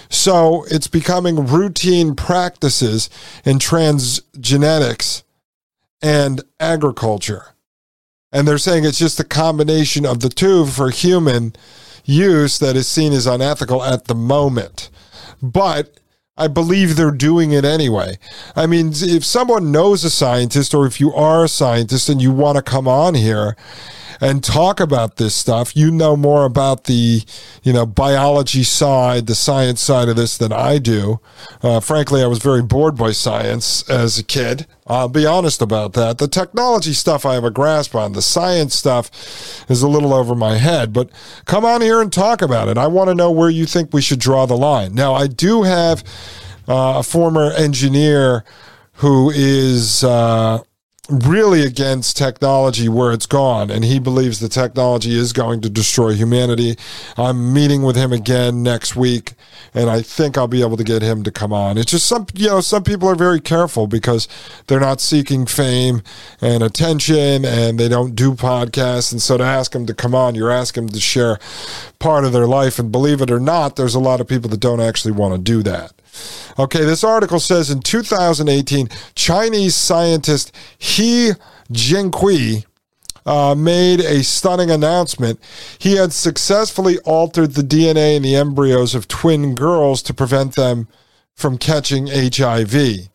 So 0.10 0.66
it's 0.72 0.88
becoming 0.88 1.48
routine 1.48 2.16
practices 2.16 3.10
in 3.44 3.60
transgenetics 3.60 5.24
and 6.02 6.44
agriculture. 6.62 7.55
And 8.36 8.46
they're 8.46 8.58
saying 8.58 8.84
it's 8.84 9.00
just 9.00 9.18
a 9.18 9.24
combination 9.24 10.06
of 10.06 10.20
the 10.20 10.28
two 10.28 10.66
for 10.66 10.90
human 10.90 11.56
use 12.04 12.60
that 12.60 12.76
is 12.76 12.86
seen 12.86 13.14
as 13.14 13.26
unethical 13.26 13.82
at 13.82 14.06
the 14.06 14.14
moment. 14.14 14.90
But 15.42 16.02
I 16.36 16.50
believe 16.50 16.98
they're 16.98 17.12
doing 17.12 17.54
it 17.54 17.64
anyway. 17.64 18.20
I 18.54 18.68
mean, 18.68 18.92
if 18.94 19.24
someone 19.24 19.72
knows 19.72 20.04
a 20.04 20.10
scientist 20.10 20.74
or 20.74 20.86
if 20.86 21.00
you 21.00 21.14
are 21.14 21.46
a 21.46 21.48
scientist 21.48 22.10
and 22.10 22.22
you 22.22 22.30
want 22.30 22.58
to 22.58 22.62
come 22.62 22.90
on 22.90 23.16
here 23.16 23.56
and 24.22 24.44
talk 24.44 24.80
about 24.80 25.18
this 25.18 25.36
stuff. 25.36 25.76
You 25.76 25.92
know 25.92 26.16
more 26.16 26.46
about 26.46 26.86
the, 26.86 27.24
you 27.64 27.74
know, 27.74 27.86
biology 27.86 28.64
side, 28.64 29.28
the 29.28 29.36
science 29.36 29.82
side 29.82 30.10
of 30.10 30.16
this 30.16 30.38
than 30.38 30.52
I 30.52 30.78
do. 30.78 31.20
Uh, 31.62 31.80
frankly, 31.80 32.24
I 32.24 32.28
was 32.28 32.40
very 32.40 32.62
bored 32.62 32.98
by 32.98 33.12
science 33.12 33.88
as 33.90 34.18
a 34.18 34.24
kid. 34.24 34.68
I'll 34.88 35.10
be 35.10 35.26
honest 35.26 35.62
about 35.62 35.94
that. 35.94 36.20
The 36.20 36.28
technology 36.28 36.94
stuff 36.94 37.26
I 37.26 37.34
have 37.34 37.44
a 37.44 37.52
grasp 37.52 37.96
on. 37.96 38.14
The 38.14 38.22
science 38.22 38.76
stuff 38.76 39.10
is 39.70 39.82
a 39.82 39.88
little 39.88 40.14
over 40.14 40.36
my 40.36 40.58
head, 40.58 40.94
but 40.94 41.10
come 41.46 41.66
on 41.66 41.82
here 41.82 42.02
and 42.02 42.14
talk 42.14 42.42
about 42.42 42.68
it. 42.68 42.78
I 42.78 42.88
want 42.88 43.10
to 43.10 43.16
know 43.16 43.32
where 43.32 43.50
you 43.50 43.66
think 43.66 43.94
we 43.94 44.02
should 44.02 44.20
draw 44.20 44.46
the 44.46 44.58
line. 44.58 44.94
Now, 44.94 45.16
I 45.16 45.26
do 45.28 45.64
have 45.64 46.04
uh, 46.68 46.96
a 46.98 47.04
former 47.04 47.52
engineer 47.52 48.44
who 48.94 49.32
is 49.32 50.04
uh, 50.04 50.60
really 51.10 51.64
against 51.66 52.18
technology 52.18 52.90
where 52.90 53.12
it's 53.12 53.28
gone 53.28 53.70
and 53.70 53.86
he 53.86 54.00
believes 54.00 54.40
the 54.40 54.50
technology 54.50 55.16
is 55.16 55.34
going 55.34 55.62
to 55.62 55.70
destroy 55.70 56.14
humanity. 56.14 56.76
I'm 57.16 57.54
meeting 57.54 57.84
with 57.84 57.96
him 57.96 58.12
again 58.12 58.64
next 58.64 58.96
week 58.96 59.34
and 59.74 59.90
i 59.90 60.02
think 60.02 60.38
i'll 60.38 60.48
be 60.48 60.62
able 60.62 60.78
to 60.78 60.84
get 60.84 61.02
him 61.02 61.24
to 61.24 61.32
come 61.32 61.54
on. 61.54 61.78
It's 61.78 61.92
just 61.92 62.08
some 62.08 62.26
you 62.34 62.48
know 62.48 62.62
some 62.62 62.84
people 62.84 63.08
are 63.08 63.16
very 63.16 63.40
careful 63.40 63.86
because 63.88 64.28
they're 64.68 64.80
not 64.80 65.00
seeking 65.00 65.46
fame 65.46 66.02
and 66.42 66.64
attention 66.64 67.46
and 67.46 67.80
they 67.80 67.88
don't 67.88 68.16
do 68.16 68.34
podcasts. 68.34 69.12
And 69.12 69.22
so 69.22 69.38
to 69.38 69.44
ask 69.44 69.74
them 69.74 69.86
to 69.86 69.94
come 69.94 70.16
on 70.16 70.34
you're 70.34 70.52
asking 70.52 70.88
them 70.88 70.94
to 70.94 71.00
share 71.00 71.40
part 72.00 72.26
of 72.26 72.34
their 72.34 72.48
life 72.48 72.80
and 72.80 72.92
believe 72.92 73.22
it 73.22 73.30
or 73.30 73.40
not 73.40 73.76
there's 73.76 73.96
a 73.96 74.00
lot 74.00 74.22
of 74.22 74.28
people 74.28 74.50
that 74.50 74.60
don't 74.60 74.82
actually 74.82 75.12
want 75.12 75.36
to 75.36 75.40
do 75.40 75.62
that 75.64 75.92
Okay, 76.58 76.86
this 76.86 77.04
article 77.04 77.40
says 77.40 77.70
in 77.70 77.82
2018, 77.82 78.90
Chinese 79.16 79.76
scientist 79.76 80.56
He 80.78 81.32
Jiankui 81.72 82.66
uh, 83.26 83.56
made 83.56 84.00
a 84.00 84.24
stunning 84.24 84.70
announcement. 84.70 85.40
He 85.80 85.96
had 85.96 86.14
successfully 86.14 87.00
altered 87.00 87.54
the 87.54 87.64
DNA 87.64 88.16
in 88.18 88.24
the 88.24 88.36
embryos 88.36 88.94
of 88.94 89.08
twin 89.08 89.56
girls 89.56 90.02
to 90.04 90.14
prevent 90.14 90.56
them 90.56 90.88
from 91.34 91.58
catching 91.58 92.08
HIV. 92.08 93.10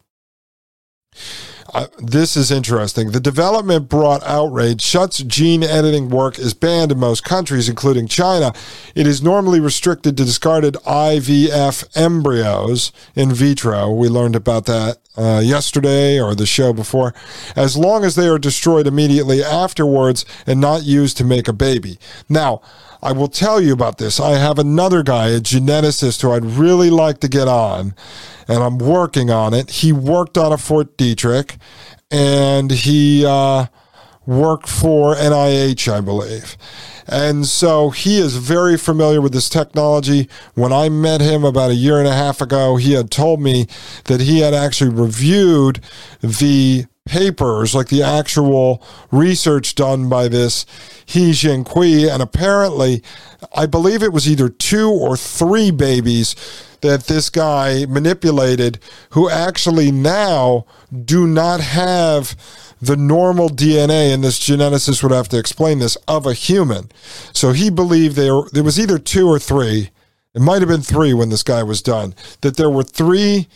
This 1.98 2.36
is 2.36 2.50
interesting. 2.50 3.12
The 3.12 3.20
development 3.20 3.88
brought 3.88 4.22
outrage. 4.24 4.82
Shutt's 4.82 5.18
gene 5.18 5.62
editing 5.62 6.08
work 6.08 6.38
is 6.38 6.54
banned 6.54 6.92
in 6.92 6.98
most 6.98 7.24
countries, 7.24 7.68
including 7.68 8.08
China. 8.08 8.52
It 8.94 9.06
is 9.06 9.22
normally 9.22 9.60
restricted 9.60 10.16
to 10.16 10.24
discarded 10.24 10.74
IVF 10.86 11.96
embryos 11.96 12.92
in 13.14 13.32
vitro. 13.32 13.90
We 13.90 14.08
learned 14.08 14.36
about 14.36 14.66
that 14.66 14.98
uh, 15.16 15.42
yesterday 15.44 16.20
or 16.20 16.34
the 16.34 16.46
show 16.46 16.72
before, 16.72 17.14
as 17.54 17.76
long 17.76 18.04
as 18.04 18.14
they 18.14 18.28
are 18.28 18.38
destroyed 18.38 18.86
immediately 18.86 19.42
afterwards 19.42 20.24
and 20.46 20.60
not 20.60 20.84
used 20.84 21.16
to 21.18 21.24
make 21.24 21.46
a 21.46 21.52
baby. 21.52 21.98
Now, 22.28 22.62
I 23.02 23.12
will 23.12 23.28
tell 23.28 23.60
you 23.60 23.72
about 23.72 23.98
this. 23.98 24.20
I 24.20 24.32
have 24.38 24.58
another 24.58 25.02
guy, 25.02 25.28
a 25.28 25.40
geneticist, 25.40 26.22
who 26.22 26.32
I'd 26.32 26.44
really 26.44 26.90
like 26.90 27.20
to 27.20 27.28
get 27.28 27.48
on, 27.48 27.94
and 28.46 28.62
I'm 28.62 28.78
working 28.78 29.30
on 29.30 29.54
it. 29.54 29.70
He 29.70 29.92
worked 29.92 30.36
on 30.36 30.52
a 30.52 30.58
Fort 30.58 30.96
Detrick, 30.98 31.56
and 32.10 32.70
he 32.70 33.24
uh, 33.24 33.66
worked 34.26 34.68
for 34.68 35.14
NIH, 35.14 35.90
I 35.90 36.00
believe. 36.00 36.56
And 37.06 37.46
so 37.46 37.90
he 37.90 38.18
is 38.18 38.36
very 38.36 38.76
familiar 38.76 39.20
with 39.20 39.32
this 39.32 39.48
technology. 39.48 40.28
When 40.54 40.72
I 40.72 40.88
met 40.88 41.20
him 41.20 41.42
about 41.42 41.70
a 41.70 41.74
year 41.74 41.98
and 41.98 42.06
a 42.06 42.12
half 42.12 42.40
ago, 42.40 42.76
he 42.76 42.92
had 42.92 43.10
told 43.10 43.40
me 43.40 43.66
that 44.04 44.20
he 44.20 44.40
had 44.40 44.54
actually 44.54 44.90
reviewed 44.90 45.80
the 46.20 46.86
papers, 47.10 47.74
like 47.74 47.88
the 47.88 48.04
actual 48.04 48.82
research 49.10 49.74
done 49.74 50.08
by 50.08 50.28
this 50.28 50.64
He 51.04 51.32
Jiankui. 51.32 52.08
And 52.08 52.22
apparently, 52.22 53.02
I 53.54 53.66
believe 53.66 54.02
it 54.02 54.12
was 54.12 54.30
either 54.30 54.48
two 54.48 54.88
or 54.88 55.16
three 55.16 55.72
babies 55.72 56.36
that 56.82 57.04
this 57.04 57.28
guy 57.28 57.84
manipulated 57.86 58.78
who 59.10 59.28
actually 59.28 59.90
now 59.90 60.64
do 61.04 61.26
not 61.26 61.60
have 61.60 62.36
the 62.80 62.96
normal 62.96 63.50
DNA, 63.50 64.14
and 64.14 64.24
this 64.24 64.38
geneticist 64.38 65.02
would 65.02 65.12
have 65.12 65.28
to 65.28 65.38
explain 65.38 65.80
this, 65.80 65.96
of 66.08 66.24
a 66.24 66.32
human. 66.32 66.90
So 67.34 67.52
he 67.52 67.68
believed 67.70 68.16
there, 68.16 68.40
there 68.52 68.64
was 68.64 68.80
either 68.80 68.98
two 68.98 69.28
or 69.28 69.38
three. 69.38 69.90
It 70.32 70.40
might 70.40 70.62
have 70.62 70.68
been 70.68 70.80
three 70.80 71.12
when 71.12 71.28
this 71.28 71.42
guy 71.42 71.62
was 71.62 71.82
done. 71.82 72.14
That 72.40 72.56
there 72.56 72.70
were 72.70 72.84
three 72.84 73.48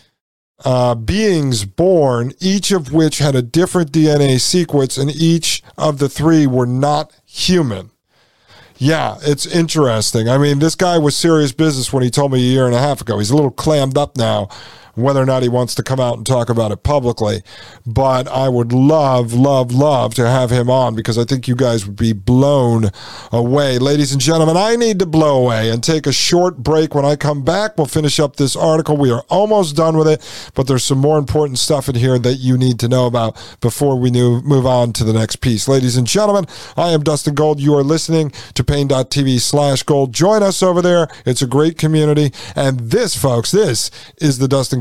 uh, 0.65 0.95
beings 0.95 1.65
born, 1.65 2.33
each 2.41 2.71
of 2.71 2.93
which 2.93 3.19
had 3.19 3.35
a 3.35 3.43
different 3.43 3.93
DNA 3.93 4.41
sequence, 4.41 4.97
and 4.97 5.11
each 5.11 5.63
of 5.77 5.99
the 5.99 6.09
three 6.09 6.47
were 6.47 6.67
not 6.67 7.13
human. 7.25 7.91
Yeah, 8.77 9.19
it's 9.23 9.47
interesting. 9.47 10.29
I 10.29 10.37
mean, 10.37 10.59
this 10.59 10.75
guy 10.75 10.99
was 10.99 11.17
serious 11.17 11.53
business 11.53 11.93
when 11.93 12.03
he 12.03 12.11
told 12.11 12.33
me 12.33 12.39
a 12.39 12.53
year 12.53 12.67
and 12.67 12.75
a 12.75 12.81
half 12.81 13.01
ago. 13.01 13.19
He's 13.19 13.31
a 13.31 13.37
little 13.37 13.51
clammed 13.51 13.97
up 13.97 14.17
now 14.17 14.49
whether 14.95 15.21
or 15.21 15.27
not 15.27 15.43
he 15.43 15.49
wants 15.49 15.75
to 15.77 15.83
come 15.83 16.01
out 16.01 16.17
and 16.17 16.27
talk 16.27 16.49
about 16.49 16.73
it 16.73 16.83
publicly. 16.83 17.43
But 17.87 18.29
I 18.29 18.49
would 18.49 18.73
love, 18.73 19.33
love, 19.33 19.73
love 19.73 20.15
to 20.15 20.29
have 20.29 20.51
him 20.51 20.71
on 20.71 20.95
because 20.95 21.19
I 21.19 21.25
think 21.25 21.49
you 21.49 21.57
guys 21.57 21.87
would 21.87 21.97
be 21.97 22.13
blown 22.13 22.91
away. 23.33 23.79
Ladies 23.79 24.13
and 24.13 24.21
gentlemen, 24.21 24.57
I 24.57 24.77
need 24.77 24.99
to 25.01 25.07
blow 25.07 25.43
away 25.43 25.71
and 25.71 25.83
take 25.83 26.07
a 26.07 26.13
short 26.13 26.59
break. 26.59 26.95
When 26.95 27.05
I 27.05 27.17
come 27.17 27.43
back, 27.43 27.77
we'll 27.77 27.87
finish 27.87 28.21
up 28.21 28.37
this 28.37 28.57
article. 28.57 28.97
We 28.97 29.11
are 29.11 29.25
almost 29.29 29.77
done 29.77 29.97
with 29.97 30.09
it, 30.09 30.51
but 30.55 30.67
there's 30.67 30.85
some 30.85 30.99
more 30.99 31.19
important 31.19 31.59
stuff 31.59 31.89
in 31.89 31.95
here 31.95 32.19
that 32.19 32.37
you 32.37 32.57
need 32.57 32.79
to 32.81 32.89
know 32.89 33.07
about 33.07 33.37
before 33.61 33.99
we 33.99 34.11
move 34.11 34.67
on 34.67 34.93
to 34.95 35.05
the 35.05 35.13
next 35.13 35.37
piece. 35.37 35.69
Ladies 35.69 35.97
and 35.97 36.07
gentlemen, 36.07 36.47
I 36.77 36.91
am 36.91 37.03
Dustin 37.03 37.35
Gold. 37.35 37.61
You 37.61 37.75
are 37.75 37.83
listening 37.83 38.31
to 38.55 38.65
Paine.tv 38.65 39.41
slash 39.41 39.83
gold. 39.83 40.13
Join 40.13 40.43
us 40.43 40.63
over 40.63 40.81
there. 40.81 41.09
It's 41.27 41.43
a 41.43 41.47
great 41.47 41.79
community. 41.79 42.33
And 42.55 42.79
this, 42.79 43.17
folks, 43.17 43.51
this 43.51 43.91
is 44.21 44.39
the 44.39 44.49
Dustin 44.49 44.81